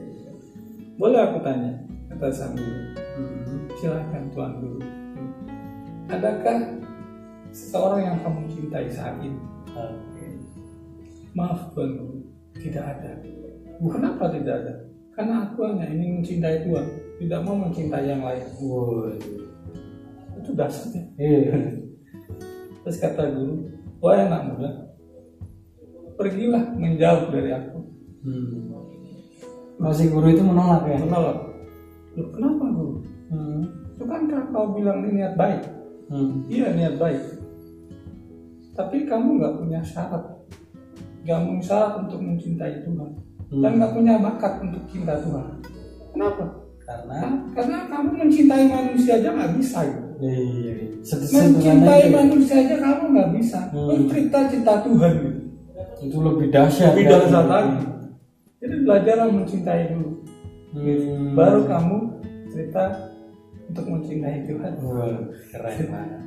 Boleh 0.94 1.18
aku 1.26 1.42
tanya, 1.42 1.74
kata 2.06 2.30
sang 2.30 2.54
guru. 2.54 2.70
Hmm. 3.18 3.66
Silakan 3.82 4.30
Tuan 4.30 4.52
Guru. 4.62 4.78
Adakah 6.06 6.58
seseorang 7.50 8.02
yang 8.06 8.18
kamu 8.22 8.40
cintai 8.54 8.86
saat 8.94 9.18
ini? 9.18 9.34
Oke. 9.74 10.09
Maaf 11.34 11.70
Tuan 11.74 11.94
Guru, 11.94 12.18
tidak 12.58 12.84
ada. 12.98 13.10
Kenapa 13.80 14.24
tidak 14.34 14.54
ada? 14.66 14.74
Karena 15.14 15.34
aku 15.48 15.64
hanya 15.68 15.86
ingin 15.88 16.20
mencintai 16.20 16.66
Tuhan, 16.66 16.86
tidak 17.22 17.40
mau 17.44 17.56
mencintai 17.56 18.04
yang 18.08 18.22
lain. 18.24 18.44
Waduh. 18.58 19.16
Itu 20.40 20.50
dasarnya. 20.56 21.02
Iya. 21.20 21.54
Terus 22.82 22.96
kata 22.96 23.28
guru, 23.36 23.68
wahai 24.00 24.24
anak 24.24 24.42
muda 24.50 24.70
pergilah 26.20 26.76
menjauh 26.76 27.32
dari 27.32 27.50
aku 27.56 27.78
Hmm. 28.20 28.68
Masih 29.80 30.12
guru 30.12 30.28
itu 30.28 30.44
menolak 30.44 30.84
ya? 30.84 31.00
menolak 31.00 31.40
Loh, 32.12 32.28
kenapa 32.36 32.68
guru 32.68 33.00
Hmm. 33.32 33.64
itu 33.96 34.04
kan 34.04 34.28
kau 34.52 34.76
bilang 34.76 35.00
ini 35.08 35.24
niat 35.24 35.40
baik 35.40 35.64
Hmm. 36.12 36.44
iya 36.52 36.74
niat 36.76 37.00
baik 37.00 37.22
tapi 38.76 39.08
kamu 39.08 39.40
nggak 39.40 39.56
punya 39.56 39.80
syarat 39.80 40.20
punya 41.32 41.60
syarat 41.60 41.92
untuk 42.00 42.18
mencintai 42.18 42.82
Tuhan 42.82 43.10
Hmm. 43.46 43.60
dan 43.60 43.72
nggak 43.76 43.92
punya 43.92 44.14
bakat 44.16 44.52
untuk 44.60 44.82
cinta 44.86 45.14
Tuhan 45.16 45.46
kenapa 46.10 46.46
Karena 46.80 47.46
Karena- 47.54 47.86
kamu 47.86 48.10
mencintai 48.16 48.66
manusia 48.66 49.14
aja 49.16 49.30
nggak 49.30 49.52
bisa 49.54 49.78
gitu. 49.84 50.02
iya, 50.20 50.72
sederhana 51.00 51.46
mencintai 51.48 52.02
itu. 52.02 52.10
manusia 52.12 52.54
aja 52.58 52.76
kamu 52.76 53.02
nggak 53.08 53.30
bisa 53.32 53.60
Hmm. 53.70 54.06
Cerita 54.06 54.38
cinta 54.46 54.74
Tuhan 54.80 55.12
gitu. 55.16 55.40
itu 56.00 56.16
lebih 56.18 56.46
dahsyat. 56.48 56.90
lebih 56.92 57.04
kan? 57.04 57.12
dahsyat 57.16 57.46
lagi 57.46 57.78
jadi 58.58 58.74
belajarlah 58.82 59.28
mencintai 59.30 59.82
dulu 59.88 60.10
Hmm. 60.70 61.32
baru 61.32 61.60
kamu 61.64 61.96
cerita 62.48 62.84
untuk 63.66 63.84
mencintai 63.86 64.38
Tuhan 64.44 64.72
Wah, 64.80 65.18
keren 65.48 65.78
banget. 65.88 66.22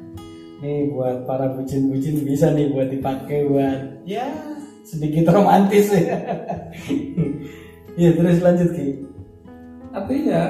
Nih 0.60 0.88
buat 0.90 1.28
para 1.28 1.52
bucin-bucin 1.52 2.24
bisa 2.24 2.52
nih 2.52 2.72
buat 2.72 2.88
dipakai 2.88 3.40
buat 3.46 3.80
ya 4.04 4.32
sedikit 4.84 5.32
romantis 5.32 5.90
ya. 5.90 6.18
Iya 7.94 8.10
terus 8.14 8.40
lanjut 8.40 8.70
ki. 8.72 8.88
artinya 9.94 10.42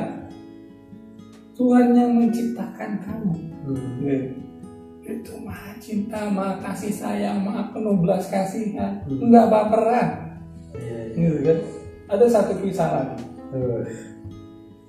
Tuhan 1.54 1.92
yang 1.92 2.16
menciptakan 2.16 2.92
kamu 3.00 3.36
Hmm. 3.64 4.24
itu 5.04 5.34
maha 5.40 5.72
cinta 5.78 6.28
maha 6.28 6.60
kasih 6.60 6.92
sayang 6.92 7.44
maha 7.44 7.68
penuh 7.70 7.96
belas 7.98 8.28
kasihan 8.28 9.04
Hmm. 9.04 9.28
nggak 9.28 9.48
baperan 9.48 10.08
Iya, 10.74 11.00
iya. 11.12 11.28
gitu 11.28 11.38
kan 11.44 11.58
ada 12.10 12.26
satu 12.26 12.54
kisah 12.60 12.90
lagi 12.90 13.24
Tuh. 13.52 13.84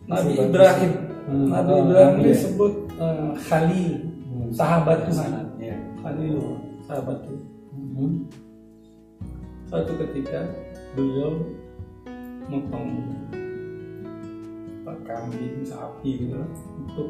Nabi. 0.07 0.31
Ibrahim 0.41 0.93
Hmm. 1.25 1.47
Nabi 1.51 1.71
Oh, 1.71 1.79
Ibrahim 1.83 2.15
iya. 2.15 2.25
disebut 2.29 2.73
eh, 2.95 3.31
Khalil 3.43 3.91
Hmm. 4.25 4.49
sahabat 4.51 4.99
Tuhan 5.05 5.31
Iya. 5.59 5.77
Khalil 5.99 6.35
sahabat 6.85 7.19
Tuhan 7.21 7.43
Hmm. 7.75 8.15
Suatu 9.69 9.93
ketika 9.99 10.47
beliau 10.95 11.41
motong 12.49 12.89
kambing, 15.05 15.61
sapi 15.65 16.27
gitu 16.27 16.41
untuk 16.81 17.09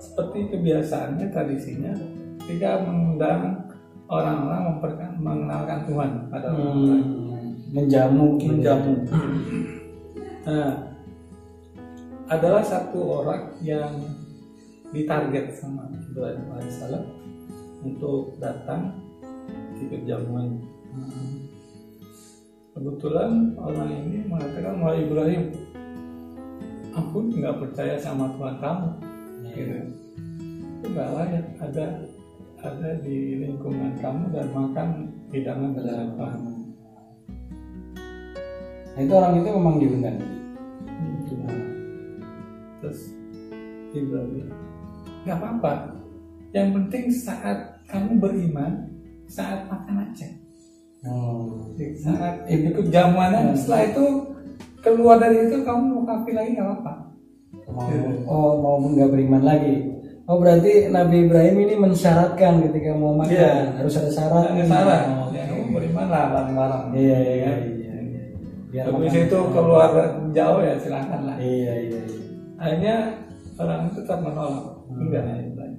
seperti 0.00 0.54
kebiasaannya 0.54 1.26
tradisinya 1.28 1.92
ketika 2.40 2.80
mengundang 2.86 3.68
orang-orang 4.10 4.78
mengenalkan 5.20 5.86
Tuhan 5.86 6.10
pada 6.32 6.48
Hmm. 6.50 7.54
Menjamu. 7.70 8.34
gitu. 8.38 8.50
menjamu. 8.50 8.94
Nah, 10.42 10.90
adalah 12.26 12.62
satu 12.66 13.22
orang 13.22 13.54
yang 13.62 13.94
ditarget 14.90 15.54
sama 15.54 15.86
Ibrahim 15.94 16.50
alaihissalam 16.50 17.04
untuk 17.86 18.34
datang 18.42 18.98
ikut 19.78 20.02
jamuan. 20.02 20.58
Hmm. 20.90 21.34
Kebetulan 22.70 23.54
orang 23.58 23.90
ini 23.92 24.26
mengatakan 24.26 24.74
wahai 24.80 25.06
Ibrahim, 25.06 25.44
aku 26.94 27.16
nggak 27.30 27.58
percaya 27.62 27.94
sama 27.98 28.30
Tuhan 28.34 28.56
kamu. 28.58 28.88
Iya. 29.44 29.54
Gitu. 29.54 29.76
Itu 30.80 30.86
nggak 30.96 31.10
layak 31.12 31.46
ada 31.60 31.86
ada 32.60 32.90
di 33.00 33.40
lingkungan 33.40 33.92
kamu 34.00 34.24
dan 34.32 34.46
makan 34.52 34.88
hidangan 35.32 35.70
kamu. 36.16 36.52
Nah, 38.90 39.00
itu 39.00 39.12
orang 39.14 39.34
itu 39.38 39.48
memang 39.54 39.76
diundang. 39.78 40.18
Gitu. 40.88 41.34
Terus 42.80 43.00
Ibrahim, 43.92 44.48
nggak 45.26 45.36
apa-apa. 45.36 45.72
Yang 46.50 46.68
penting 46.74 47.04
saat 47.14 47.58
kamu 47.86 48.18
beriman, 48.18 48.72
saat 49.30 49.66
makan 49.70 50.10
aja. 50.10 50.39
Hmm. 51.00 51.72
Saat 51.96 52.44
ikut 52.44 52.92
jamuannya, 52.92 53.56
setelah 53.56 53.88
itu 53.88 54.04
keluar 54.84 55.16
dari 55.16 55.48
itu 55.48 55.64
kamu 55.64 55.82
mau 55.96 56.04
kafir 56.04 56.36
lagi 56.36 56.50
nggak 56.56 56.66
apa-apa. 56.68 56.92
Mau, 57.72 57.88
oh 58.32 58.52
mau 58.60 58.76
nggak 58.84 59.08
beriman 59.08 59.42
lagi. 59.44 59.90
Oh 60.30 60.38
berarti 60.38 60.86
Nabi 60.92 61.26
Ibrahim 61.26 61.56
ini 61.66 61.74
mensyaratkan 61.74 62.62
ketika 62.68 62.94
mau 62.94 63.16
makan 63.18 63.34
Iya. 63.34 63.52
harus 63.82 63.98
ada 63.98 64.10
syarat. 64.14 64.44
Ada 64.54 64.64
saran. 64.68 65.04
Oh, 65.18 65.28
Ya, 65.34 65.42
kamu 65.50 65.64
beriman 65.74 66.06
lah 66.06 66.24
bareng-bareng. 66.30 66.84
Iya 66.94 67.18
iya 67.18 67.34
iya. 67.34 67.52
iya, 67.66 67.94
iya. 67.98 68.22
Biar 68.70 68.84
Habis 68.94 69.14
itu 69.26 69.38
keluar 69.50 69.90
jauh 70.30 70.60
ya 70.62 70.74
silakan 70.78 71.20
lah. 71.26 71.36
Iya 71.42 71.72
iya. 71.82 72.00
iya. 72.06 72.24
Akhirnya 72.62 72.94
orang 73.58 73.90
itu 73.90 74.04
tetap 74.04 74.18
menolak. 74.22 74.64
Hmm. 74.86 75.02
Enggak 75.02 75.22
ya 75.26 75.34
Ibrahim. 75.42 75.74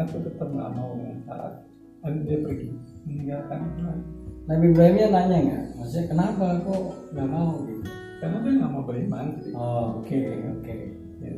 Aku 0.00 0.16
tetap 0.18 0.48
nggak 0.50 0.70
mau 0.74 0.90
dengan 0.98 1.16
syarat. 1.28 1.54
Dan 2.02 2.12
dia 2.26 2.38
pergi 2.42 2.68
meninggalkan 3.06 3.60
Tuhan. 3.78 3.98
Nabi 4.42 4.64
Ibrahimnya 4.74 5.06
nanya 5.14 5.38
nggak? 5.38 5.64
Maksudnya 5.78 6.04
kenapa 6.10 6.44
kok 6.66 6.82
nggak 7.14 7.28
mau 7.30 7.50
gitu? 7.66 7.82
Karena 8.18 8.36
dia 8.42 8.52
nggak 8.58 8.72
mau 8.74 8.84
beriman. 8.86 9.26
gitu. 9.38 9.54
Oh, 9.54 9.86
oke 10.02 10.18
oke. 10.58 10.76
Ya. 11.22 11.32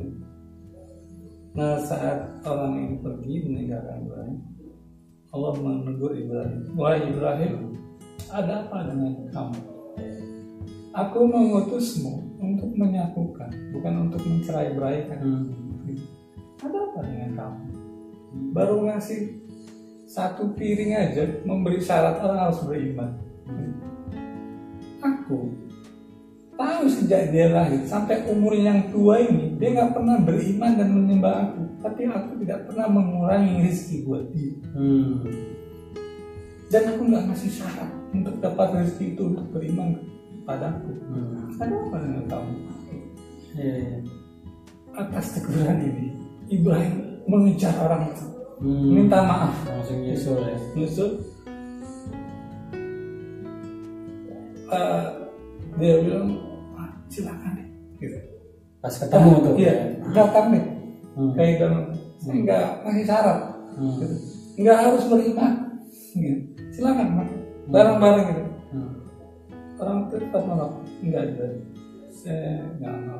Nah 1.55 1.73
saat 1.85 2.19
orang 2.43 2.73
ini 2.81 2.95
pergi 2.99 3.35
meninggalkan 3.45 4.09
Ibrahim, 4.09 4.37
Allah 5.31 5.53
menegur 5.61 6.11
Ibrahim. 6.17 6.61
Wahai 6.73 7.05
Ibrahim, 7.13 7.53
ada 8.33 8.53
apa 8.65 8.77
dengan 8.89 9.13
kamu? 9.29 9.59
Aku 10.95 11.27
mengutusmu 11.27 12.39
untuk 12.39 12.71
menyatukan, 12.71 13.51
bukan 13.75 13.93
untuk 14.07 14.21
mencerai 14.23 14.73
beraikan. 14.79 15.19
Hmm. 15.19 15.97
Ada 16.63 16.77
apa 16.87 16.99
dengan 17.03 17.31
kamu? 17.35 17.63
Baru 18.55 18.75
ngasih 18.87 19.44
satu 20.15 20.55
piring 20.55 20.95
aja, 20.95 21.27
memberi 21.43 21.83
syarat 21.83 22.23
orang 22.23 22.39
harus 22.47 22.63
beriman. 22.63 23.11
Aku 25.03 25.51
tahu 26.55 26.87
sejak 26.87 27.35
dia 27.35 27.51
lahir 27.51 27.83
sampai 27.83 28.23
umur 28.31 28.55
yang 28.55 28.87
tua 28.87 29.19
ini 29.19 29.59
dia 29.59 29.75
nggak 29.75 29.91
pernah 29.91 30.15
beriman 30.23 30.71
dan 30.79 30.87
menyembah 30.87 31.51
aku 31.51 31.61
tapi 31.83 32.07
aku 32.07 32.31
tidak 32.47 32.63
pernah 32.63 32.87
mengurangi 32.87 33.59
rezeki 33.67 33.97
buat 34.07 34.23
dia 34.31 34.55
Hmm. 34.71 35.19
dan 36.71 36.95
aku 36.95 37.01
nggak 37.11 37.23
ngasih 37.27 37.51
syarat 37.59 37.91
untuk 38.15 38.39
dapat 38.39 38.67
rezeki 38.71 39.19
itu 39.19 39.23
untuk 39.35 39.45
beriman 39.51 39.99
padaku 40.47 40.95
Hmm. 41.11 41.59
ada 41.59 41.75
apa 41.75 41.95
dengan 41.99 42.23
kamu 42.31 42.53
Iya 43.55 43.75
iya. 43.75 43.97
atas 44.95 45.25
teguran 45.35 45.79
ini 45.83 46.07
Ibrahim 46.47 46.93
mengejar 47.27 47.75
orang 47.83 48.15
itu 48.15 48.25
Hmm. 48.55 48.87
minta 48.89 49.19
maaf 49.19 49.53
Langsung 49.65 49.99
nyusul 49.99 50.37
ya. 50.39 50.55
nyusul 50.73 51.09
Eh, 54.65 55.03
dia 55.77 55.93
bilang 56.01 56.41
"Ah, 56.73 56.89
silakan 57.07 57.53
deh 57.53 57.67
gitu. 57.97 58.17
Pas 58.79 58.91
ketemu 58.91 59.31
tuh. 59.39 59.53
iya 59.55 59.73
datang 60.11 60.45
deh 60.51 60.65
Hmm. 61.13 61.31
kayak 61.31 61.53
dalam 61.59 61.83
saya 62.17 62.35
nggak 62.37 62.65
ngasih 62.81 63.05
syarat 63.05 63.39
Hmm. 63.73 63.93
gitu. 63.93 64.15
nggak 64.57 64.77
harus 64.81 65.03
beriman 65.05 65.53
gitu. 66.11 66.39
silakan 66.71 67.07
Mas. 67.13 67.29
bareng-bareng 67.65 68.25
gitu 68.27 68.43
Hmm. 68.69 68.91
orang 69.75 69.97
itu 70.03 70.15
tetap 70.17 70.41
menolak 70.43 70.71
enggak 70.99 71.23
juga 71.29 71.45
saya 72.09 72.49
nggak 72.75 72.93
mau 73.05 73.19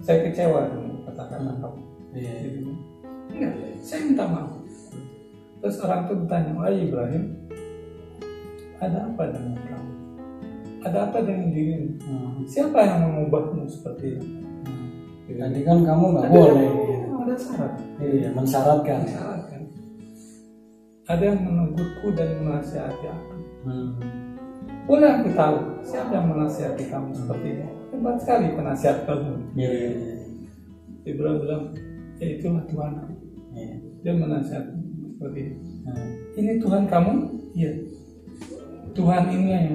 saya 0.00 0.18
kecewa 0.24 0.60
dengan 0.66 0.96
kata-kata 1.04 1.36
Hmm. 1.46 1.60
kamu 1.60 1.80
Iya. 2.12 2.32
iya. 2.32 2.48
gitu. 2.50 2.72
Enggak 3.32 3.52
saya 3.78 4.00
minta 4.04 4.24
maaf 4.24 4.50
terus 5.58 5.76
orang 5.78 6.00
itu 6.02 6.14
bertanya 6.18 6.50
wahai 6.52 6.76
Ibrahim 6.82 7.24
ada 8.78 8.98
apa 9.04 9.22
dengan 9.28 9.54
kamu 9.58 9.92
ada 10.82 10.98
apa 11.06 11.18
dengan 11.20 11.48
dirimu 11.48 11.88
Hmm. 12.02 12.42
siapa 12.44 12.78
yang 12.82 12.98
mengubahmu 13.06 13.64
seperti 13.66 14.18
itu 14.18 14.26
Hmm. 14.62 14.88
Gitu. 15.24 15.38
Tadi 15.38 15.60
kan 15.62 15.78
kamu 15.80 16.04
nggak 16.12 16.26
boleh. 16.28 16.70
ada 17.14 17.34
syarat 17.36 17.72
Iya, 17.96 18.28
mensyaratkan. 18.32 18.98
Ada 19.00 19.12
syarat 19.12 19.42
kan 19.46 19.62
ada 21.04 21.22
yang 21.24 21.38
menegurku 21.40 22.08
dan 22.12 22.28
menasihati 22.40 23.06
aku 23.06 23.34
Hmm. 23.62 23.90
boleh 24.82 25.08
aku 25.12 25.28
tahu 25.32 25.56
siapa 25.80 26.10
yang 26.10 26.26
menasihati 26.28 26.84
kamu 26.86 27.10
seperti 27.12 27.46
ini 27.54 27.66
hebat 27.88 28.16
sekali 28.18 28.46
penasihat 28.52 28.96
kamu 29.06 29.32
Iya. 29.54 29.70
iya, 29.70 29.90
iya. 29.94 30.14
Ibrahim 31.04 31.36
bilang 31.38 31.64
ya 32.18 32.26
itulah 32.32 32.64
Tuhan 32.66 32.92
Iya. 32.98 33.11
Dia 34.02 34.12
menasihati 34.12 34.76
seperti 35.16 35.38
ini 35.40 35.56
Hmm. 35.82 36.10
ini 36.38 36.52
Tuhan 36.58 36.86
kamu 36.86 37.12
iya 37.54 37.72
Tuhan 38.92 39.24
ini 39.30 39.48
yang 39.50 39.66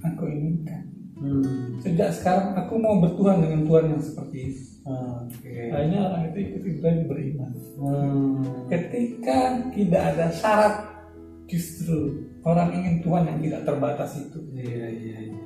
aku 0.00 0.24
inginkan 0.28 0.82
Hmm. 1.14 1.80
sejak 1.80 2.12
sekarang 2.12 2.52
aku 2.52 2.76
mau 2.76 3.00
bertuhan 3.00 3.40
dengan 3.40 3.64
Tuhan 3.64 3.84
yang 3.92 4.02
seperti 4.02 4.36
ini 4.44 4.60
Oke. 4.84 5.72
akhirnya 5.72 6.00
orang 6.04 6.22
itu 6.28 6.38
ikut 6.42 6.62
Ibrahim 6.68 7.00
beriman 7.06 7.52
Hmm. 7.74 8.44
ketika 8.68 9.38
tidak 9.72 10.02
ada 10.12 10.26
syarat 10.30 10.74
justru 11.44 12.24
orang 12.44 12.72
ingin 12.72 13.00
Tuhan 13.00 13.24
yang 13.24 13.38
tidak 13.40 13.60
terbatas 13.64 14.16
itu. 14.16 14.38
Iya 14.52 14.86
iya. 14.90 15.16
iya. 15.28 15.38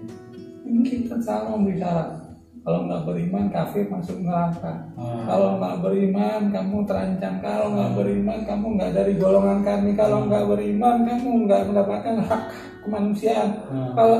Ini 0.62 0.78
kita 0.82 1.18
salah 1.18 1.54
memberi 1.54 1.78
syarat. 1.78 2.27
Kalau 2.68 2.84
nggak 2.84 3.08
beriman, 3.08 3.44
kafir 3.48 3.88
masuk 3.88 4.20
neraka. 4.20 4.92
Ah. 5.00 5.24
Kalau 5.24 5.56
nggak 5.56 5.76
beriman, 5.80 6.52
kamu 6.52 6.76
terancam. 6.84 7.40
Kalau 7.40 7.66
nggak 7.72 7.92
beriman, 7.96 8.38
kamu 8.44 8.66
nggak 8.76 8.92
dari 8.92 9.12
golongan 9.16 9.64
kami. 9.64 9.90
Kalau 9.96 10.28
nggak 10.28 10.44
beriman, 10.52 10.96
kamu 11.08 11.48
nggak 11.48 11.64
mendapatkan 11.64 12.14
hak 12.28 12.42
kemanusiaan. 12.84 13.50
Hmm. 13.72 13.96
Kalau 13.96 14.18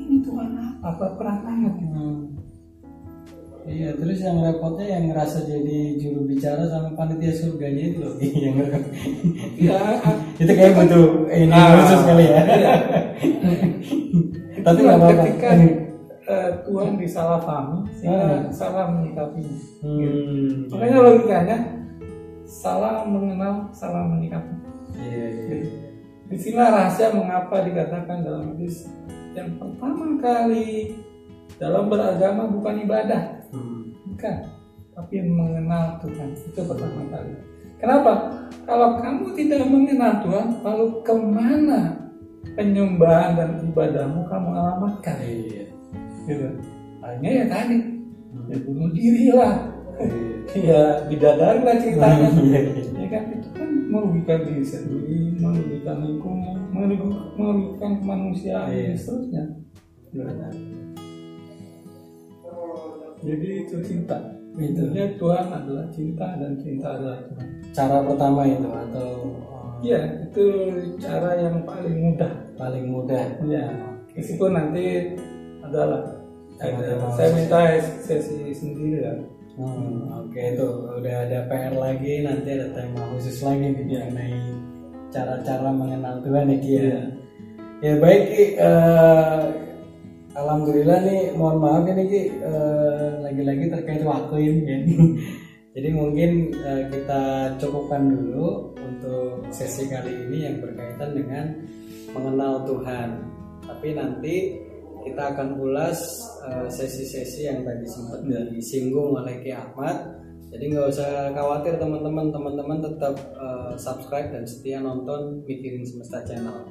ini 0.00 0.16
Tuhan 0.24 0.48
apa? 0.56 0.96
Apa 0.96 1.06
perang 1.20 1.44
banget? 1.44 1.74
Hmm. 1.92 2.16
Iya, 3.68 3.92
terus 4.00 4.16
yang 4.24 4.40
repotnya 4.40 4.86
yang 4.88 5.04
ngerasa 5.12 5.44
jadi 5.44 6.00
juru 6.00 6.24
bicara 6.24 6.64
sama 6.72 6.88
panitia 6.96 7.36
surganya 7.36 7.84
itu 7.84 8.00
loh, 8.00 8.16
yang 8.48 8.64
repot. 8.64 8.80
Ya, 9.60 9.76
itu 10.40 10.52
kayak 10.56 10.72
butuh 10.72 11.28
ini 11.36 11.52
Ah. 11.52 11.76
khusus 11.76 12.00
kali 12.00 12.24
ya. 12.32 12.40
Iya. 12.48 12.74
Tapi 14.64 14.78
nggak 14.80 14.96
apa-apa. 14.96 15.87
Ketika 16.28 16.44
eh, 16.44 16.52
Tuhan 16.68 16.92
disalahpahami 17.00 17.78
sehingga 17.96 18.52
salah 18.52 18.84
menyikapinya. 18.92 19.56
Hmm. 19.80 20.68
Makanya 20.68 20.98
logikanya 21.00 21.58
salah 22.44 23.08
mengenal, 23.08 23.72
salah 23.72 24.04
menyikapi. 24.04 24.52
Iya, 25.00 25.26
iya. 25.32 25.56
Di 26.28 26.36
sini 26.36 26.60
rahasia 26.60 27.16
mengapa 27.16 27.64
dikatakan 27.64 28.20
dalam 28.20 28.52
hadis 28.52 28.92
yang 29.32 29.56
pertama 29.56 30.20
kali 30.20 31.00
dalam 31.56 31.88
beragama 31.88 32.44
bukan 32.52 32.84
ibadah, 32.84 33.40
Hmm. 33.48 33.96
bukan, 34.04 34.36
tapi 34.92 35.24
mengenal 35.24 35.96
Tuhan 36.04 36.36
itu 36.36 36.60
pertama 36.60 37.08
kali. 37.08 37.32
Kenapa? 37.80 38.12
Kalau 38.68 39.00
kamu 39.00 39.32
tidak 39.32 39.64
mengenal 39.64 40.20
Tuhan, 40.20 40.60
lalu 40.60 40.86
ke 41.00 41.14
mana 41.16 42.12
penyembahan 42.52 43.32
dan 43.38 43.50
ibadahmu 43.64 44.28
kamu 44.28 44.48
alamatkan? 44.52 45.16
Iya. 45.24 45.67
Gitu. 46.28 46.48
Hanya 47.00 47.30
ya 47.32 47.44
tadi, 47.48 47.76
ya 48.52 48.56
bunuh 48.62 48.88
diri 48.92 49.32
lah, 49.32 49.54
ya 50.52 50.80
bidadari 51.08 51.60
lah 51.64 51.76
ceritanya. 51.80 52.28
Iya, 52.36 52.60
iya. 52.68 52.84
ya 53.00 53.06
kan 53.08 53.22
itu 53.32 53.48
kan 53.56 53.68
merugikan 53.88 54.38
diri 54.44 54.64
sendiri, 54.64 55.18
merugikan 55.40 56.04
lingkungan, 56.04 56.56
merugikan, 56.68 57.10
merugikan 57.34 57.92
kemanusiaan 57.98 58.68
Iya. 58.68 58.92
dan 58.92 58.96
seterusnya. 59.00 59.44
Benar. 60.08 60.52
Jadi 63.18 63.48
itu 63.66 63.76
cinta. 63.82 64.16
Itu. 64.58 64.90
Intinya 64.90 65.06
Tuhan 65.18 65.46
adalah 65.48 65.86
cinta 65.90 66.26
dan 66.34 66.52
cinta 66.58 66.86
adalah 66.98 67.18
Tuhan. 67.24 67.46
Cara 67.70 67.98
pertama 68.02 68.42
itu 68.42 68.68
atau 68.68 69.08
uh, 69.46 69.70
Iya, 69.78 70.00
itu 70.26 70.44
cara 70.98 71.30
yang 71.38 71.62
paling 71.62 71.96
mudah. 72.02 72.32
paling 72.58 72.90
mudah. 72.90 73.22
Ya, 73.46 73.70
meskipun 74.10 74.50
nanti 74.50 75.14
adalah 75.62 76.17
ada, 76.58 77.06
saya 77.14 77.30
minta 77.34 77.58
sesi 78.02 78.50
sendiri 78.50 79.06
ya. 79.06 79.14
Hmm, 79.58 80.06
Oke 80.22 80.54
itu 80.54 80.66
udah 80.86 81.14
ada 81.26 81.50
PR 81.50 81.74
lagi 81.74 82.22
nanti 82.22 82.54
ada 82.54 82.70
tema 82.78 83.02
khusus 83.10 83.42
lagi 83.42 83.74
nih 83.74 83.82
mengenai 83.82 84.38
cara-cara 85.10 85.70
mengenal 85.74 86.22
Tuhan 86.22 86.52
ya 86.52 86.56
Ki 86.62 86.70
ya. 86.70 86.82
Iya. 86.82 87.00
Ya 87.78 87.92
baik 87.98 88.22
Ki, 88.30 88.44
eh, 88.54 89.40
Alhamdulillah 90.38 90.98
nih 91.02 91.20
mohon 91.34 91.58
maaf 91.58 91.84
ini 91.90 92.04
Ki 92.06 92.22
eh, 92.38 93.10
lagi-lagi 93.22 93.64
terkait 93.66 94.02
waktu 94.06 94.36
ini 94.46 94.60
kan. 94.62 94.82
Jadi 95.78 95.88
mungkin 95.94 96.30
eh, 96.54 96.82
kita 96.90 97.22
cukupkan 97.58 98.02
dulu 98.14 98.78
untuk 98.78 99.46
sesi 99.50 99.90
kali 99.90 100.10
ini 100.26 100.38
yang 100.46 100.56
berkaitan 100.62 101.18
dengan 101.18 101.44
mengenal 102.14 102.62
Tuhan. 102.62 103.26
Tapi 103.66 103.88
nanti 103.94 104.34
kita 105.08 105.22
akan 105.34 105.48
ulas 105.58 105.98
eh, 106.44 106.68
sesi-sesi 106.68 107.48
yang 107.48 107.64
tadi 107.64 107.88
sempat 107.88 108.20
disinggung 108.52 109.16
oleh 109.16 109.40
Ki 109.40 109.56
Ahmad. 109.56 110.20
Jadi 110.48 110.64
nggak 110.72 110.86
usah 110.88 111.36
khawatir 111.36 111.76
teman-teman, 111.76 112.32
teman-teman 112.32 112.78
tetap 112.84 113.14
eh, 113.16 113.72
subscribe 113.80 114.28
dan 114.32 114.44
setia 114.44 114.78
nonton 114.80 115.44
Mikirin 115.48 115.84
Semesta 115.84 116.24
Channel. 116.24 116.68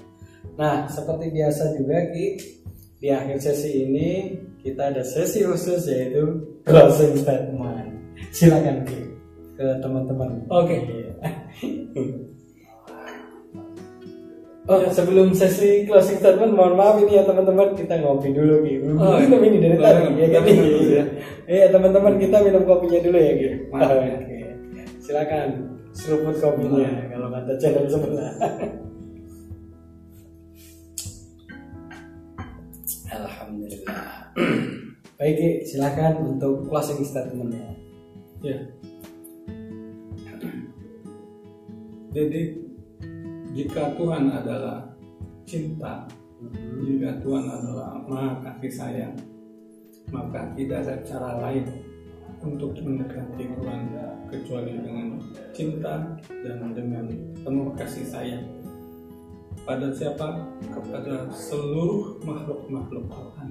Nah, 0.58 0.90
seperti 0.90 1.30
biasa 1.30 1.78
juga 1.78 1.98
Ki, 2.14 2.28
di 2.98 3.14
akhir 3.14 3.38
sesi 3.38 3.86
ini 3.86 4.10
kita 4.66 4.90
ada 4.90 5.06
sesi 5.06 5.46
khusus 5.46 5.86
yaitu 5.86 6.42
closing 6.66 7.14
statement. 7.14 7.94
Silakan 8.34 8.82
Ki 8.86 9.02
ke 9.58 9.68
teman-teman. 9.82 10.46
Oke. 10.54 10.78
Oh, 14.68 14.84
sebelum 14.92 15.32
sesi 15.32 15.88
closing 15.88 16.20
statement, 16.20 16.52
mohon 16.52 16.76
maaf 16.76 17.00
ini 17.00 17.16
ya 17.16 17.24
teman-teman, 17.24 17.72
kita 17.72 18.04
ngopi 18.04 18.36
dulu 18.36 18.68
gitu. 18.68 19.00
Oh, 19.00 19.16
minum 19.24 19.40
ini 19.48 19.64
dari 19.64 19.80
tadi 19.80 20.12
ya 20.20 20.28
kan? 20.28 20.44
Ya. 20.44 21.04
Iya 21.48 21.72
teman-teman 21.72 22.20
kita 22.20 22.44
minum 22.44 22.68
kopinya 22.68 23.00
dulu 23.00 23.16
ya 23.16 23.32
gitu. 23.40 23.72
Mantap. 23.72 24.04
Oke. 24.04 24.44
Silakan 25.00 25.72
seruput 25.96 26.36
kopinya 26.44 26.84
kalau 27.08 27.32
kata 27.32 27.56
channel 27.56 27.88
sebelah. 27.88 28.36
Alhamdulillah. 33.16 34.36
Baik, 35.16 35.64
silakan 35.64 36.36
untuk 36.36 36.68
closing 36.68 37.08
statementnya. 37.08 37.72
Ya. 38.44 38.68
Jadi 42.12 42.67
jika 43.58 43.98
Tuhan 43.98 44.30
adalah 44.30 44.86
cinta, 45.50 46.06
jika 46.86 47.18
Tuhan 47.26 47.46
adalah 47.50 47.98
maha 48.06 48.38
kasih 48.46 48.70
sayang, 48.70 49.18
maka 50.14 50.54
tidak 50.54 50.86
ada 50.86 50.96
cara 51.02 51.42
lain 51.42 51.66
untuk 52.46 52.78
mendekati 52.86 53.50
Tuhan 53.50 53.82
kecuali 54.30 54.78
dengan 54.78 55.18
cinta 55.58 56.06
dan 56.30 56.70
dengan 56.78 57.10
penuh 57.42 57.74
kasih 57.74 58.06
sayang. 58.06 58.46
Pada 59.66 59.90
siapa? 59.90 60.38
Kepada 60.70 61.26
seluruh 61.34 62.22
makhluk-makhluk 62.22 63.10
Tuhan. 63.10 63.48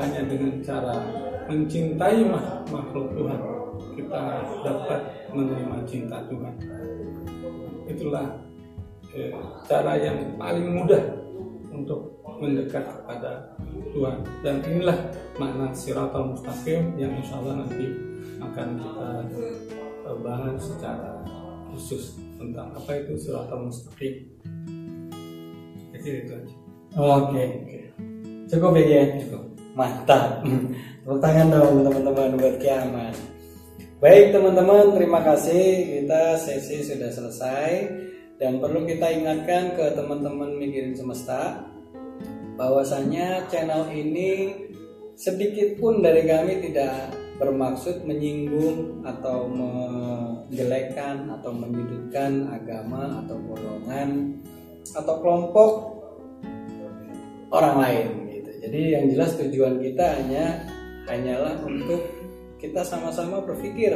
Hanya 0.00 0.22
dengan 0.24 0.64
cara 0.64 0.96
mencintai 1.44 2.24
makhluk 2.72 3.12
Tuhan, 3.12 3.40
kita 4.00 4.22
dapat 4.64 5.00
menerima 5.28 5.76
cinta 5.84 6.24
Tuhan. 6.24 6.56
Itulah 7.84 8.43
eh, 9.14 9.30
cara 9.70 9.92
yang 9.98 10.34
paling 10.36 10.68
mudah 10.74 11.02
untuk 11.70 12.18
mendekat 12.38 12.82
kepada 12.82 13.54
Tuhan. 13.94 14.16
Dan 14.42 14.56
inilah 14.66 14.98
makna 15.38 15.70
siratal 15.74 16.34
mustaqim 16.34 16.94
yang 16.98 17.14
insya 17.18 17.38
Allah 17.42 17.64
nanti 17.66 17.86
akan 18.42 18.68
kita 18.78 20.12
bahas 20.20 20.58
secara 20.60 21.22
khusus 21.72 22.18
tentang 22.36 22.74
apa 22.74 22.90
itu 23.00 23.14
siratal 23.18 23.70
mustaqim. 23.70 24.14
Jadi 25.94 26.10
itu 26.26 26.32
aja. 26.34 26.52
Oke. 26.94 27.44
Cukup 28.50 28.76
ya? 28.76 29.02
Cukup. 29.24 29.42
Mantap. 29.74 30.44
Tepuk 31.04 31.20
tangan 31.20 31.52
dong 31.52 31.84
teman-teman 31.84 32.40
buat 32.40 32.56
kiamat. 32.64 33.12
Baik 34.00 34.32
teman-teman, 34.32 34.96
terima 34.96 35.20
kasih. 35.20 36.00
Kita 36.00 36.40
sesi 36.40 36.80
sudah 36.80 37.12
selesai 37.12 37.68
dan 38.38 38.58
perlu 38.58 38.82
kita 38.82 39.14
ingatkan 39.14 39.78
ke 39.78 39.94
teman-teman 39.94 40.58
mikirin 40.58 40.94
semesta 40.94 41.70
bahwasanya 42.58 43.46
channel 43.50 43.86
ini 43.90 44.54
sedikit 45.14 45.78
pun 45.78 46.02
dari 46.02 46.26
kami 46.26 46.58
tidak 46.70 47.14
bermaksud 47.38 48.06
menyinggung 48.06 49.02
atau 49.02 49.50
menjelekkan 49.50 51.30
atau 51.38 51.50
menyudutkan 51.50 52.46
agama 52.50 53.22
atau 53.22 53.36
golongan 53.42 54.38
atau 54.94 55.14
kelompok 55.18 55.70
orang 57.50 57.76
lain 57.82 58.06
gitu. 58.30 58.50
Jadi 58.66 58.80
yang 58.98 59.04
jelas 59.10 59.34
tujuan 59.38 59.82
kita 59.82 60.04
hanya 60.18 60.62
hanyalah 61.10 61.58
untuk 61.66 62.02
kita 62.58 62.82
sama-sama 62.86 63.42
berpikir 63.42 63.94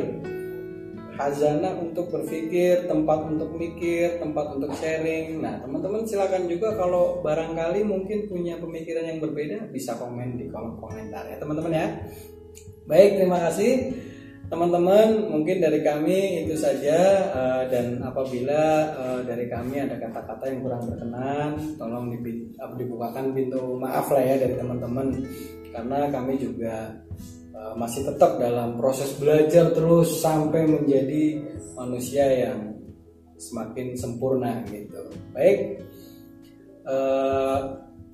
hazana 1.18 1.74
untuk 1.74 2.14
berpikir, 2.14 2.86
tempat 2.86 3.26
untuk 3.26 3.50
mikir, 3.58 4.22
tempat 4.22 4.54
untuk 4.54 4.70
sharing. 4.78 5.42
Nah, 5.42 5.58
teman-teman 5.58 6.06
silakan 6.06 6.46
juga 6.46 6.78
kalau 6.78 7.18
barangkali 7.26 7.82
mungkin 7.82 8.30
punya 8.30 8.54
pemikiran 8.62 9.02
yang 9.02 9.18
berbeda 9.18 9.66
bisa 9.74 9.98
komen 9.98 10.38
di 10.38 10.46
kolom 10.46 10.78
komentar 10.78 11.26
ya, 11.26 11.36
teman-teman 11.42 11.74
ya. 11.74 11.86
Baik, 12.86 13.18
terima 13.18 13.42
kasih 13.50 13.98
teman-teman. 14.46 15.28
Mungkin 15.28 15.58
dari 15.58 15.82
kami 15.82 16.46
itu 16.46 16.54
saja 16.54 16.98
eh, 17.34 17.62
dan 17.66 17.98
apabila 17.98 18.62
eh, 18.94 19.20
dari 19.26 19.50
kami 19.50 19.84
ada 19.84 19.98
kata-kata 19.98 20.46
yang 20.48 20.62
kurang 20.62 20.86
berkenan, 20.86 21.50
tolong 21.76 22.14
dibukakan 22.78 23.34
pintu 23.34 23.74
maaf 23.74 24.06
lah 24.14 24.22
ya 24.22 24.38
dari 24.38 24.54
teman-teman 24.54 25.18
karena 25.68 26.08
kami 26.08 26.40
juga 26.40 26.96
eh, 27.58 27.74
masih 27.74 28.06
tetap 28.06 28.38
dalam 28.38 28.78
proses 28.78 29.10
belajar 29.18 29.74
terus 29.74 30.22
sampai 30.22 30.62
menjadi 30.70 31.42
manusia 31.74 32.24
yang 32.46 32.78
semakin 33.38 33.98
sempurna 33.98 34.62
gitu. 34.70 35.10
Baik, 35.34 35.82
eh, 36.86 37.58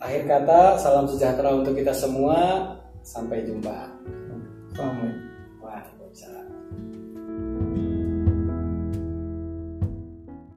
akhir 0.01 0.23
kata 0.25 0.81
salam 0.81 1.05
sejahtera 1.05 1.53
untuk 1.53 1.77
kita 1.77 1.93
semua. 1.93 2.73
Sampai 3.05 3.45
jumpa. 3.45 3.85
Assalamualaikum. 4.73 5.13
Waalaikumsalam. 5.61 6.44